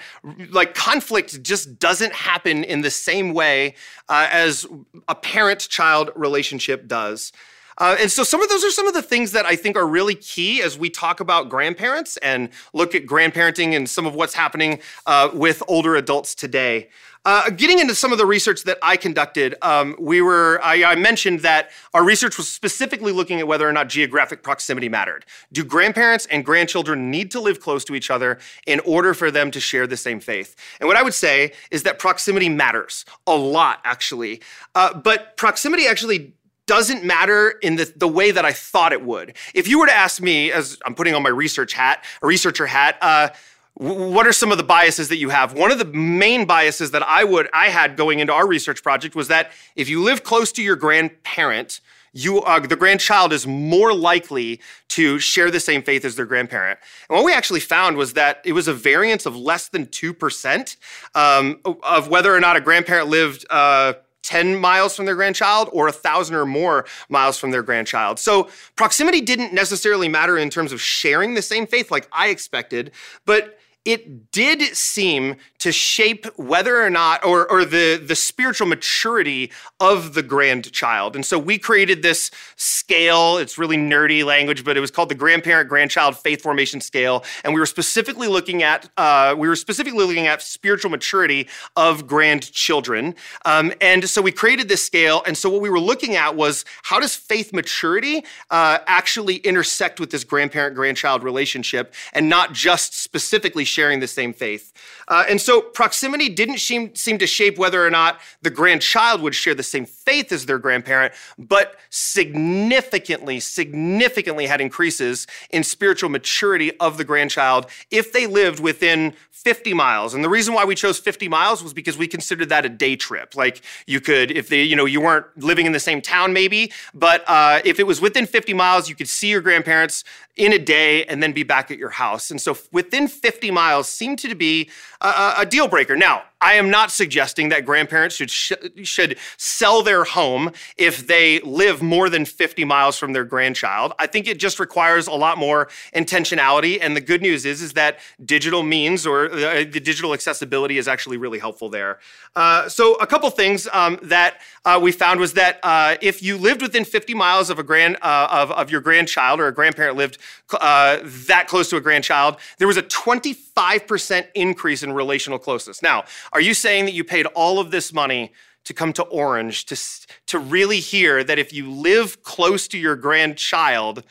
like 0.51 0.75
conflict 0.75 1.41
just 1.41 1.79
doesn't 1.79 2.13
happen 2.13 2.63
in 2.63 2.81
the 2.81 2.91
same 2.91 3.33
way 3.33 3.75
uh, 4.09 4.27
as 4.31 4.67
a 5.07 5.15
parent 5.15 5.61
child 5.69 6.11
relationship 6.15 6.87
does 6.87 7.31
uh, 7.79 7.95
and 7.99 8.11
so 8.11 8.23
some 8.23 8.41
of 8.41 8.49
those 8.49 8.63
are 8.63 8.71
some 8.71 8.87
of 8.87 8.93
the 8.93 9.01
things 9.01 9.31
that 9.31 9.45
I 9.45 9.55
think 9.55 9.77
are 9.77 9.87
really 9.87 10.15
key 10.15 10.61
as 10.61 10.77
we 10.77 10.89
talk 10.89 11.19
about 11.19 11.49
grandparents 11.49 12.17
and 12.17 12.49
look 12.73 12.93
at 12.93 13.05
grandparenting 13.05 13.75
and 13.75 13.89
some 13.89 14.05
of 14.05 14.13
what's 14.13 14.33
happening 14.33 14.79
uh, 15.05 15.29
with 15.33 15.63
older 15.67 15.95
adults 15.95 16.35
today. 16.35 16.89
Uh, 17.25 17.49
getting 17.49 17.79
into 17.79 17.93
some 17.93 18.13
of 18.13 18.17
the 18.17 18.25
research 18.25 18.63
that 18.63 18.77
I 18.81 18.95
conducted, 18.95 19.55
um, 19.61 19.95
we 19.99 20.21
were 20.21 20.59
I, 20.63 20.83
I, 20.85 20.95
mentioned 20.95 21.41
that 21.41 21.69
our 21.93 22.03
research 22.03 22.37
was 22.37 22.47
specifically 22.47 23.11
looking 23.11 23.39
at 23.39 23.47
whether 23.47 23.67
or 23.67 23.73
not 23.73 23.89
geographic 23.89 24.41
proximity 24.41 24.87
mattered. 24.87 25.25
Do 25.51 25.65
grandparents 25.65 26.25
and 26.27 26.45
grandchildren 26.45 27.11
need 27.11 27.29
to 27.31 27.41
live 27.41 27.59
close 27.59 27.83
to 27.85 27.95
each 27.95 28.09
other 28.09 28.39
in 28.65 28.79
order 28.81 29.13
for 29.13 29.31
them 29.31 29.51
to 29.51 29.59
share 29.59 29.85
the 29.85 29.97
same 29.97 30.21
faith? 30.21 30.55
And 30.79 30.87
what 30.87 30.95
I 30.95 31.03
would 31.03 31.13
say 31.13 31.51
is 31.71 31.83
that 31.83 31.99
proximity 31.99 32.47
matters 32.47 33.03
a 33.27 33.35
lot, 33.35 33.81
actually. 33.83 34.41
Uh, 34.73 34.93
but 34.93 35.35
proximity 35.35 35.87
actually 35.87 36.33
doesn't 36.69 37.03
matter 37.03 37.55
in 37.63 37.77
the, 37.77 37.91
the 37.95 38.07
way 38.07 38.29
that 38.29 38.45
I 38.45 38.53
thought 38.53 38.93
it 38.93 39.03
would. 39.03 39.35
If 39.55 39.67
you 39.67 39.79
were 39.79 39.87
to 39.87 39.91
ask 39.91 40.21
me, 40.21 40.51
as 40.51 40.77
I'm 40.85 40.93
putting 40.93 41.15
on 41.15 41.23
my 41.23 41.29
research 41.29 41.73
hat, 41.73 42.05
a 42.21 42.27
researcher 42.27 42.67
hat, 42.67 42.99
uh, 43.01 43.29
what 43.73 44.27
are 44.27 44.31
some 44.31 44.51
of 44.51 44.59
the 44.59 44.63
biases 44.63 45.07
that 45.07 45.15
you 45.17 45.29
have 45.29 45.53
one 45.53 45.71
of 45.71 45.77
the 45.77 45.85
main 45.85 46.45
biases 46.45 46.91
that 46.91 47.01
i 47.03 47.23
would 47.23 47.47
i 47.53 47.69
had 47.69 47.95
going 47.95 48.19
into 48.19 48.33
our 48.33 48.45
research 48.45 48.83
project 48.83 49.15
was 49.15 49.29
that 49.29 49.51
if 49.77 49.87
you 49.87 50.03
live 50.03 50.21
close 50.21 50.51
to 50.51 50.61
your 50.61 50.75
grandparent 50.75 51.79
you 52.11 52.41
uh, 52.41 52.59
the 52.59 52.75
grandchild 52.75 53.31
is 53.31 53.47
more 53.47 53.93
likely 53.93 54.59
to 54.89 55.17
share 55.17 55.49
the 55.49 55.61
same 55.61 55.81
faith 55.81 56.03
as 56.03 56.17
their 56.17 56.25
grandparent 56.25 56.77
and 57.09 57.15
what 57.15 57.23
we 57.23 57.31
actually 57.31 57.61
found 57.61 57.95
was 57.95 58.13
that 58.13 58.41
it 58.43 58.51
was 58.51 58.67
a 58.67 58.73
variance 58.73 59.25
of 59.25 59.33
less 59.33 59.69
than 59.69 59.85
2% 59.85 60.75
um, 61.15 61.61
of 61.83 62.09
whether 62.09 62.35
or 62.35 62.41
not 62.41 62.57
a 62.57 62.61
grandparent 62.61 63.07
lived 63.07 63.45
uh, 63.49 63.93
10 64.29 64.57
miles 64.57 64.95
from 64.95 65.07
their 65.07 65.15
grandchild 65.15 65.71
or 65.73 65.87
a 65.87 65.91
thousand 65.91 66.35
or 66.35 66.45
more 66.45 66.85
miles 67.09 67.39
from 67.39 67.49
their 67.49 67.63
grandchild. 67.63 68.19
So 68.19 68.47
proximity 68.75 69.21
didn't 69.21 69.53
necessarily 69.53 70.07
matter 70.07 70.37
in 70.37 70.51
terms 70.51 70.71
of 70.71 70.79
sharing 70.79 71.33
the 71.33 71.41
same 71.41 71.65
faith 71.65 71.89
like 71.89 72.07
I 72.11 72.27
expected, 72.27 72.91
but 73.25 73.57
it 73.85 74.31
did 74.31 74.61
seem 74.75 75.35
to 75.59 75.71
shape 75.71 76.25
whether 76.37 76.83
or 76.83 76.89
not, 76.89 77.25
or, 77.25 77.49
or 77.51 77.65
the, 77.65 78.01
the 78.03 78.15
spiritual 78.15 78.67
maturity 78.67 79.51
of 79.79 80.13
the 80.13 80.23
grandchild. 80.23 81.15
And 81.15 81.25
so 81.25 81.39
we 81.39 81.57
created 81.57 82.01
this 82.01 82.29
scale. 82.55 83.37
It's 83.37 83.57
really 83.57 83.77
nerdy 83.77 84.23
language, 84.23 84.63
but 84.63 84.77
it 84.77 84.79
was 84.79 84.91
called 84.91 85.09
the 85.09 85.15
grandparent 85.15 85.69
grandchild 85.69 86.17
faith 86.17 86.41
formation 86.41 86.81
scale. 86.81 87.23
And 87.43 87.53
we 87.53 87.59
were 87.59 87.65
specifically 87.65 88.27
looking 88.27 88.63
at, 88.63 88.89
uh, 88.97 89.35
we 89.37 89.47
were 89.47 89.55
specifically 89.55 90.05
looking 90.05 90.27
at 90.27 90.41
spiritual 90.41 90.91
maturity 90.91 91.47
of 91.75 92.05
grandchildren. 92.05 93.15
Um, 93.45 93.73
and 93.81 94.09
so 94.09 94.21
we 94.21 94.31
created 94.31 94.67
this 94.67 94.85
scale. 94.85 95.23
And 95.25 95.37
so 95.37 95.49
what 95.49 95.61
we 95.61 95.69
were 95.69 95.79
looking 95.79 96.15
at 96.15 96.35
was 96.35 96.65
how 96.83 96.99
does 96.99 97.15
faith 97.15 97.53
maturity 97.53 98.25
uh, 98.49 98.79
actually 98.87 99.37
intersect 99.37 99.99
with 99.99 100.11
this 100.11 100.23
grandparent 100.23 100.75
grandchild 100.75 101.23
relationship 101.23 101.93
and 102.13 102.29
not 102.29 102.53
just 102.53 102.93
specifically 102.93 103.65
sharing 103.69 103.99
the 103.99 104.07
same 104.07 104.33
faith. 104.33 104.73
Uh, 105.07 105.23
and 105.29 105.39
so 105.39 105.61
proximity 105.61 106.29
didn't 106.29 106.59
seem, 106.59 106.93
seem 106.95 107.17
to 107.17 107.27
shape 107.27 107.57
whether 107.57 107.85
or 107.85 107.89
not 107.89 108.19
the 108.41 108.49
grandchild 108.49 109.21
would 109.21 109.35
share 109.35 109.55
the 109.55 109.63
same 109.63 109.85
faith 109.85 110.31
as 110.31 110.45
their 110.45 110.59
grandparent, 110.59 111.13
but 111.37 111.77
significantly, 111.89 113.39
significantly 113.39 114.47
had 114.47 114.61
increases 114.61 115.27
in 115.51 115.63
spiritual 115.63 116.09
maturity 116.09 116.77
of 116.79 116.97
the 116.97 117.03
grandchild 117.03 117.67
if 117.91 118.11
they 118.11 118.27
lived 118.27 118.59
within 118.59 119.13
50 119.31 119.73
miles. 119.73 120.13
And 120.13 120.23
the 120.23 120.29
reason 120.29 120.53
why 120.53 120.65
we 120.65 120.75
chose 120.75 120.99
50 120.99 121.29
miles 121.29 121.63
was 121.63 121.73
because 121.73 121.97
we 121.97 122.07
considered 122.07 122.49
that 122.49 122.65
a 122.65 122.69
day 122.69 122.97
trip. 122.97 123.35
Like 123.35 123.61
you 123.87 124.01
could, 124.01 124.31
if 124.31 124.49
they, 124.49 124.63
you 124.63 124.75
know, 124.75 124.85
you 124.85 124.99
weren't 124.99 125.25
living 125.37 125.65
in 125.65 125.71
the 125.71 125.79
same 125.79 126.01
town 126.01 126.33
maybe, 126.33 126.73
but 126.93 127.23
uh, 127.25 127.61
if 127.63 127.79
it 127.79 127.87
was 127.87 128.01
within 128.01 128.25
50 128.25 128.53
miles, 128.53 128.89
you 128.89 128.95
could 128.95 129.07
see 129.07 129.29
your 129.29 129.41
grandparents 129.41 130.03
in 130.35 130.53
a 130.53 130.59
day 130.59 131.03
and 131.05 131.21
then 131.21 131.33
be 131.33 131.43
back 131.43 131.69
at 131.69 131.77
your 131.77 131.89
house. 131.89 132.31
And 132.31 132.41
so 132.41 132.57
within 132.71 133.07
50 133.07 133.51
miles 133.51 133.58
seemed 133.83 134.19
to 134.19 134.35
be 134.35 134.69
a, 135.01 135.33
a 135.39 135.45
deal 135.45 135.67
breaker. 135.67 135.95
Now, 135.95 136.23
I 136.41 136.53
am 136.53 136.69
not 136.69 136.91
suggesting 136.91 137.49
that 137.49 137.65
grandparents 137.65 138.15
should 138.15 138.31
sh- 138.31 138.53
should 138.83 139.17
sell 139.37 139.83
their 139.83 140.05
home 140.05 140.51
if 140.77 141.05
they 141.05 141.39
live 141.41 141.81
more 141.81 142.09
than 142.09 142.23
50 142.23 142.63
miles 142.63 142.97
from 142.97 143.11
their 143.11 143.25
grandchild. 143.25 143.93
I 143.99 144.07
think 144.07 144.27
it 144.27 144.39
just 144.39 144.59
requires 144.59 145.07
a 145.07 145.13
lot 145.13 145.37
more 145.37 145.67
intentionality. 145.93 146.79
And 146.81 146.95
the 146.95 147.01
good 147.01 147.21
news 147.21 147.45
is 147.45 147.61
is 147.61 147.73
that 147.73 147.99
digital 148.23 148.63
means 148.63 149.05
or 149.05 149.31
uh, 149.31 149.65
the 149.69 149.81
digital 149.81 150.13
accessibility 150.13 150.77
is 150.77 150.87
actually 150.87 151.17
really 151.17 151.39
helpful 151.39 151.69
there. 151.69 151.99
Uh, 152.35 152.69
so 152.69 152.95
a 152.95 153.07
couple 153.07 153.29
things 153.29 153.67
um, 153.73 153.99
that 154.03 154.39
uh, 154.65 154.79
we 154.81 154.91
found 154.91 155.19
was 155.19 155.33
that 155.33 155.59
uh, 155.63 155.95
if 156.01 156.21
you 156.21 156.37
lived 156.37 156.61
within 156.61 156.85
50 156.85 157.13
miles 157.13 157.49
of 157.49 157.59
a 157.59 157.63
grand 157.63 157.97
uh, 158.01 158.27
of, 158.29 158.51
of 158.51 158.71
your 158.71 158.81
grandchild 158.81 159.39
or 159.39 159.47
a 159.47 159.53
grandparent 159.53 159.97
lived 159.97 160.17
uh, 160.53 160.99
that 161.03 161.47
close 161.47 161.69
to 161.69 161.77
a 161.77 161.81
grandchild, 161.81 162.37
there 162.57 162.67
was 162.67 162.77
a 162.77 162.83
25% 162.83 164.27
increase 164.35 164.83
in 164.83 164.93
relational 164.93 165.39
closeness. 165.39 165.81
Now, 165.81 166.05
are 166.33 166.41
you 166.41 166.53
saying 166.53 166.85
that 166.85 166.93
you 166.93 167.03
paid 167.03 167.25
all 167.27 167.59
of 167.59 167.71
this 167.71 167.93
money 167.93 168.31
to 168.65 168.73
come 168.73 168.93
to 168.93 169.03
Orange 169.03 169.65
to, 169.65 169.79
to 170.27 170.39
really 170.39 170.79
hear 170.79 171.23
that 171.23 171.39
if 171.39 171.51
you 171.53 171.71
live 171.71 172.21
close 172.23 172.67
to 172.67 172.77
your 172.77 172.95
grandchild, 172.95 174.03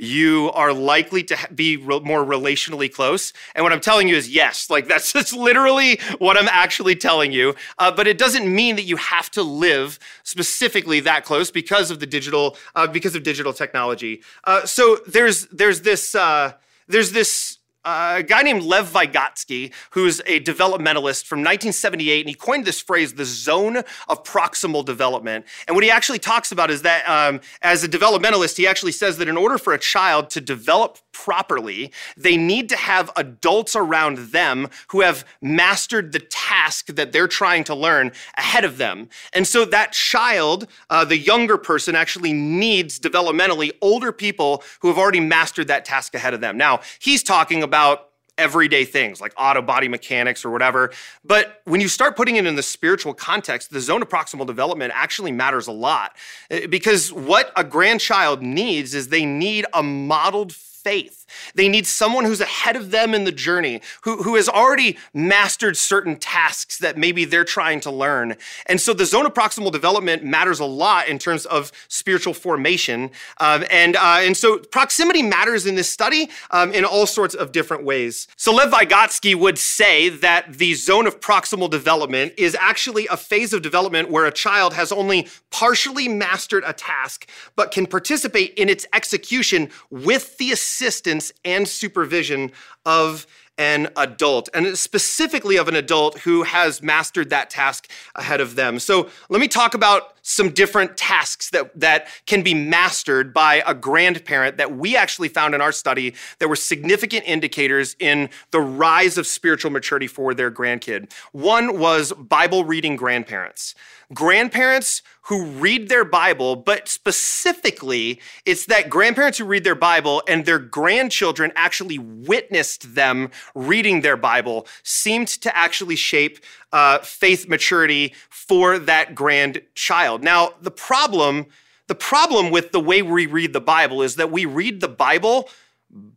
you 0.00 0.50
are 0.54 0.72
likely 0.72 1.22
to 1.22 1.36
be 1.54 1.76
re- 1.76 2.00
more 2.00 2.24
relationally 2.24 2.92
close. 2.92 3.32
And 3.54 3.62
what 3.62 3.72
I'm 3.72 3.80
telling 3.80 4.08
you 4.08 4.16
is 4.16 4.28
yes, 4.28 4.70
like 4.70 4.88
that's 4.88 5.12
just 5.14 5.32
literally 5.32 6.00
what 6.18 6.36
I'm 6.36 6.48
actually 6.48 6.96
telling 6.96 7.32
you. 7.32 7.54
Uh, 7.78 7.92
but 7.92 8.06
it 8.06 8.18
doesn't 8.18 8.52
mean 8.52 8.76
that 8.76 8.84
you 8.84 8.96
have 8.96 9.30
to 9.32 9.42
live 9.42 9.98
specifically 10.22 11.00
that 11.00 11.24
close 11.24 11.50
because 11.50 11.90
of 11.90 12.00
the 12.00 12.06
digital, 12.06 12.56
uh, 12.74 12.86
because 12.86 13.14
of 13.14 13.22
digital 13.22 13.52
technology. 13.52 14.22
Uh, 14.44 14.64
so 14.64 14.98
there's 15.06 15.46
there's 15.48 15.82
this 15.82 16.14
uh, 16.14 16.52
there's 16.88 17.12
this 17.12 17.58
uh, 17.84 18.16
a 18.18 18.22
guy 18.22 18.42
named 18.42 18.62
Lev 18.62 18.90
Vygotsky, 18.90 19.72
who's 19.90 20.20
a 20.26 20.40
developmentalist 20.40 21.24
from 21.26 21.40
1978, 21.40 22.20
and 22.20 22.28
he 22.28 22.34
coined 22.34 22.64
this 22.64 22.80
phrase, 22.80 23.14
the 23.14 23.24
zone 23.24 23.78
of 24.08 24.24
proximal 24.24 24.84
development. 24.84 25.46
And 25.66 25.74
what 25.74 25.84
he 25.84 25.90
actually 25.90 26.18
talks 26.18 26.52
about 26.52 26.70
is 26.70 26.82
that 26.82 27.08
um, 27.08 27.40
as 27.62 27.82
a 27.82 27.88
developmentalist, 27.88 28.56
he 28.56 28.66
actually 28.66 28.92
says 28.92 29.18
that 29.18 29.28
in 29.28 29.36
order 29.36 29.58
for 29.58 29.72
a 29.72 29.78
child 29.78 30.30
to 30.30 30.40
develop 30.40 30.98
properly, 31.12 31.92
they 32.16 32.36
need 32.36 32.68
to 32.68 32.76
have 32.76 33.10
adults 33.16 33.76
around 33.76 34.18
them 34.30 34.68
who 34.88 35.00
have 35.00 35.24
mastered 35.40 36.12
the 36.12 36.20
task 36.20 36.86
that 36.86 37.12
they're 37.12 37.28
trying 37.28 37.64
to 37.64 37.74
learn 37.74 38.12
ahead 38.36 38.64
of 38.64 38.78
them. 38.78 39.08
And 39.32 39.46
so 39.46 39.64
that 39.66 39.92
child, 39.92 40.66
uh, 40.88 41.04
the 41.04 41.18
younger 41.18 41.58
person, 41.58 41.94
actually 41.94 42.32
needs 42.32 42.98
developmentally 42.98 43.72
older 43.80 44.12
people 44.12 44.62
who 44.80 44.88
have 44.88 44.98
already 44.98 45.20
mastered 45.20 45.68
that 45.68 45.84
task 45.84 46.14
ahead 46.14 46.34
of 46.34 46.40
them. 46.40 46.56
Now, 46.56 46.80
he's 46.98 47.22
talking 47.22 47.62
about 47.62 48.10
everyday 48.40 48.86
things 48.86 49.20
like 49.20 49.32
auto 49.36 49.60
body 49.60 49.86
mechanics 49.86 50.44
or 50.44 50.50
whatever. 50.50 50.90
But 51.22 51.60
when 51.66 51.80
you 51.80 51.88
start 51.88 52.16
putting 52.16 52.36
it 52.36 52.46
in 52.46 52.56
the 52.56 52.62
spiritual 52.62 53.12
context, 53.12 53.70
the 53.70 53.80
zone 53.80 54.00
of 54.00 54.08
proximal 54.08 54.46
development 54.46 54.92
actually 54.96 55.30
matters 55.30 55.66
a 55.66 55.72
lot 55.72 56.16
uh, 56.50 56.66
because 56.68 57.12
what 57.12 57.52
a 57.54 57.62
grandchild 57.62 58.42
needs 58.42 58.94
is 58.94 59.08
they 59.08 59.26
need 59.26 59.66
a 59.74 59.82
modeled 59.82 60.52
faith. 60.84 61.19
They 61.54 61.68
need 61.68 61.86
someone 61.86 62.24
who's 62.24 62.40
ahead 62.40 62.76
of 62.76 62.90
them 62.90 63.14
in 63.14 63.24
the 63.24 63.32
journey, 63.32 63.80
who, 64.02 64.22
who 64.22 64.36
has 64.36 64.48
already 64.48 64.98
mastered 65.12 65.76
certain 65.76 66.16
tasks 66.16 66.78
that 66.78 66.96
maybe 66.96 67.24
they're 67.24 67.44
trying 67.44 67.80
to 67.80 67.90
learn. 67.90 68.36
And 68.66 68.80
so 68.80 68.92
the 68.92 69.06
zone 69.06 69.26
of 69.26 69.34
proximal 69.34 69.72
development 69.72 70.24
matters 70.24 70.60
a 70.60 70.64
lot 70.64 71.08
in 71.08 71.18
terms 71.18 71.46
of 71.46 71.72
spiritual 71.88 72.34
formation. 72.34 73.10
Um, 73.38 73.64
and, 73.70 73.96
uh, 73.96 74.18
and 74.20 74.36
so 74.36 74.58
proximity 74.58 75.22
matters 75.22 75.66
in 75.66 75.74
this 75.74 75.90
study 75.90 76.30
um, 76.50 76.72
in 76.72 76.84
all 76.84 77.06
sorts 77.06 77.34
of 77.34 77.52
different 77.52 77.84
ways. 77.84 78.28
So 78.36 78.54
Lev 78.54 78.70
Vygotsky 78.70 79.34
would 79.34 79.58
say 79.58 80.08
that 80.08 80.54
the 80.54 80.74
zone 80.74 81.06
of 81.06 81.20
proximal 81.20 81.68
development 81.70 82.32
is 82.36 82.56
actually 82.58 83.06
a 83.08 83.16
phase 83.16 83.52
of 83.52 83.62
development 83.62 84.10
where 84.10 84.26
a 84.26 84.32
child 84.32 84.74
has 84.74 84.92
only 84.92 85.28
partially 85.50 86.08
mastered 86.08 86.64
a 86.66 86.72
task, 86.72 87.28
but 87.56 87.70
can 87.70 87.86
participate 87.86 88.54
in 88.54 88.68
its 88.68 88.86
execution 88.92 89.68
with 89.90 90.36
the 90.38 90.52
assistance 90.52 91.19
and 91.44 91.66
supervision 91.66 92.52
of 92.84 93.26
an 93.60 93.88
adult, 93.98 94.48
and 94.54 94.78
specifically 94.78 95.56
of 95.56 95.68
an 95.68 95.76
adult 95.76 96.18
who 96.20 96.44
has 96.44 96.82
mastered 96.82 97.28
that 97.28 97.50
task 97.50 97.90
ahead 98.14 98.40
of 98.40 98.56
them. 98.56 98.78
So 98.78 99.10
let 99.28 99.38
me 99.38 99.48
talk 99.48 99.74
about 99.74 100.14
some 100.22 100.48
different 100.48 100.96
tasks 100.96 101.50
that, 101.50 101.78
that 101.78 102.08
can 102.24 102.42
be 102.42 102.54
mastered 102.54 103.34
by 103.34 103.62
a 103.66 103.74
grandparent 103.74 104.56
that 104.56 104.74
we 104.78 104.96
actually 104.96 105.28
found 105.28 105.54
in 105.54 105.60
our 105.60 105.72
study 105.72 106.14
that 106.38 106.48
were 106.48 106.56
significant 106.56 107.24
indicators 107.26 107.96
in 107.98 108.30
the 108.50 108.60
rise 108.62 109.18
of 109.18 109.26
spiritual 109.26 109.70
maturity 109.70 110.06
for 110.06 110.32
their 110.32 110.50
grandkid. 110.50 111.12
One 111.32 111.78
was 111.78 112.14
Bible 112.14 112.64
reading 112.64 112.96
grandparents 112.96 113.74
grandparents 114.12 115.02
who 115.22 115.44
read 115.44 115.88
their 115.88 116.04
Bible, 116.04 116.56
but 116.56 116.88
specifically, 116.88 118.20
it's 118.44 118.66
that 118.66 118.90
grandparents 118.90 119.38
who 119.38 119.44
read 119.44 119.64
their 119.64 119.74
Bible 119.74 120.22
and 120.26 120.44
their 120.44 120.58
grandchildren 120.58 121.52
actually 121.54 121.98
witnessed 121.98 122.94
them 122.94 123.30
reading 123.54 124.00
their 124.00 124.16
Bible 124.16 124.66
seemed 124.82 125.28
to 125.28 125.56
actually 125.56 125.96
shape 125.96 126.38
uh, 126.72 126.98
faith 126.98 127.48
maturity 127.48 128.14
for 128.28 128.78
that 128.78 129.14
grandchild. 129.14 130.24
Now, 130.24 130.54
the 130.60 130.70
problem, 130.70 131.46
the 131.86 131.94
problem 131.94 132.50
with 132.50 132.72
the 132.72 132.80
way 132.80 133.02
we 133.02 133.26
read 133.26 133.52
the 133.52 133.60
Bible 133.60 134.02
is 134.02 134.16
that 134.16 134.32
we 134.32 134.44
read 134.44 134.80
the 134.80 134.88
Bible 134.88 135.48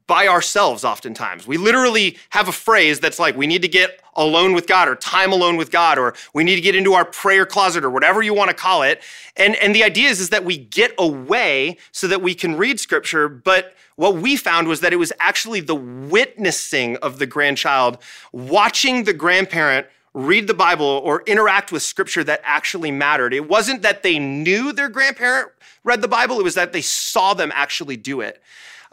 by 0.05 0.27
ourselves 0.27 0.83
oftentimes. 0.83 1.47
We 1.47 1.57
literally 1.57 2.17
have 2.29 2.47
a 2.47 2.51
phrase 2.51 2.99
that's 2.99 3.19
like, 3.19 3.35
we 3.35 3.47
need 3.47 3.61
to 3.61 3.67
get 3.67 4.01
alone 4.15 4.53
with 4.53 4.67
God 4.67 4.87
or 4.87 4.95
time 4.95 5.31
alone 5.31 5.57
with 5.57 5.71
God, 5.71 5.97
or 5.97 6.13
we 6.33 6.43
need 6.43 6.55
to 6.55 6.61
get 6.61 6.75
into 6.75 6.93
our 6.93 7.05
prayer 7.05 7.45
closet 7.45 7.83
or 7.83 7.89
whatever 7.89 8.21
you 8.21 8.33
want 8.33 8.49
to 8.49 8.55
call 8.55 8.83
it. 8.83 9.01
And, 9.35 9.55
and 9.55 9.73
the 9.73 9.83
idea 9.83 10.09
is, 10.09 10.19
is 10.19 10.29
that 10.29 10.43
we 10.43 10.57
get 10.57 10.93
away 10.97 11.77
so 11.91 12.07
that 12.07 12.21
we 12.21 12.35
can 12.35 12.55
read 12.55 12.79
scripture. 12.79 13.27
But 13.27 13.75
what 13.95 14.15
we 14.15 14.35
found 14.35 14.67
was 14.67 14.81
that 14.81 14.93
it 14.93 14.97
was 14.97 15.13
actually 15.19 15.61
the 15.61 15.75
witnessing 15.75 16.97
of 16.97 17.17
the 17.17 17.25
grandchild, 17.25 17.97
watching 18.31 19.05
the 19.05 19.13
grandparent 19.13 19.87
read 20.13 20.47
the 20.47 20.53
Bible 20.53 20.85
or 20.85 21.23
interact 21.25 21.71
with 21.71 21.81
scripture 21.81 22.23
that 22.23 22.41
actually 22.43 22.91
mattered. 22.91 23.33
It 23.33 23.49
wasn't 23.49 23.81
that 23.81 24.03
they 24.03 24.19
knew 24.19 24.71
their 24.71 24.89
grandparent 24.89 25.49
read 25.83 26.01
the 26.01 26.07
Bible, 26.07 26.39
it 26.39 26.43
was 26.43 26.55
that 26.55 26.71
they 26.71 26.81
saw 26.81 27.33
them 27.33 27.51
actually 27.53 27.97
do 27.97 28.21
it. 28.21 28.41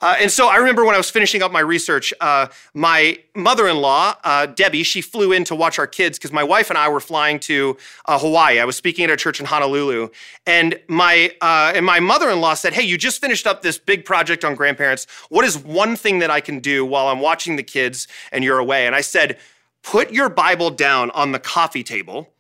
Uh, 0.00 0.16
and 0.19 0.30
so 0.30 0.49
I 0.49 0.57
remember 0.57 0.85
when 0.85 0.95
I 0.95 0.99
was 0.99 1.11
finishing 1.11 1.42
up 1.42 1.52
my 1.52 1.61
research, 1.61 2.14
uh, 2.21 2.47
my 2.73 3.19
mother 3.35 3.69
in 3.69 3.76
law, 3.76 4.14
uh, 4.25 4.47
Debbie, 4.47 4.83
she 4.83 5.02
flew 5.02 5.33
in 5.33 5.45
to 5.45 5.54
watch 5.54 5.78
our 5.78 5.87
kids 5.87 6.19
because 6.19 6.33
my 6.33 6.42
wife 6.42 6.71
and 6.71 6.78
I 6.78 6.88
were 6.88 7.00
flying 7.00 7.38
to 7.40 7.76
uh, 8.07 8.19
Hawaii. 8.19 8.61
I 8.61 8.64
was 8.64 8.76
speaking 8.76 9.04
at 9.04 9.11
a 9.11 9.16
church 9.16 9.40
in 9.40 9.47
Honolulu. 9.47 10.09
And 10.47 10.80
my, 10.88 11.35
uh, 11.42 11.73
and 11.75 11.85
my 11.85 12.00
mother 12.00 12.30
in 12.30 12.40
law 12.40 12.54
said, 12.54 12.73
Hey, 12.73 12.83
you 12.83 12.97
just 12.97 13.21
finished 13.21 13.47
up 13.47 13.62
this 13.62 13.78
big 13.78 14.04
project 14.04 14.45
on 14.45 14.54
grandparents. 14.54 15.07
What 15.28 15.45
is 15.45 15.59
one 15.59 15.97
thing 15.97 16.21
that 16.21 16.30
I 16.30 16.40
can 16.40 16.61
do 16.61 16.85
while 16.85 17.09
I'm 17.09 17.21
watching 17.21 17.57
the 17.57 17.62
kids 17.62 18.09
and 18.33 18.42
you're 18.42 18.59
away? 18.59 18.87
And 18.87 18.95
I 18.95 19.02
said, 19.02 19.38
Put 19.83 20.12
your 20.12 20.28
Bible 20.28 20.71
down 20.71 21.11
on 21.12 21.33
the 21.33 21.38
coffee 21.38 21.83
table 21.83 22.30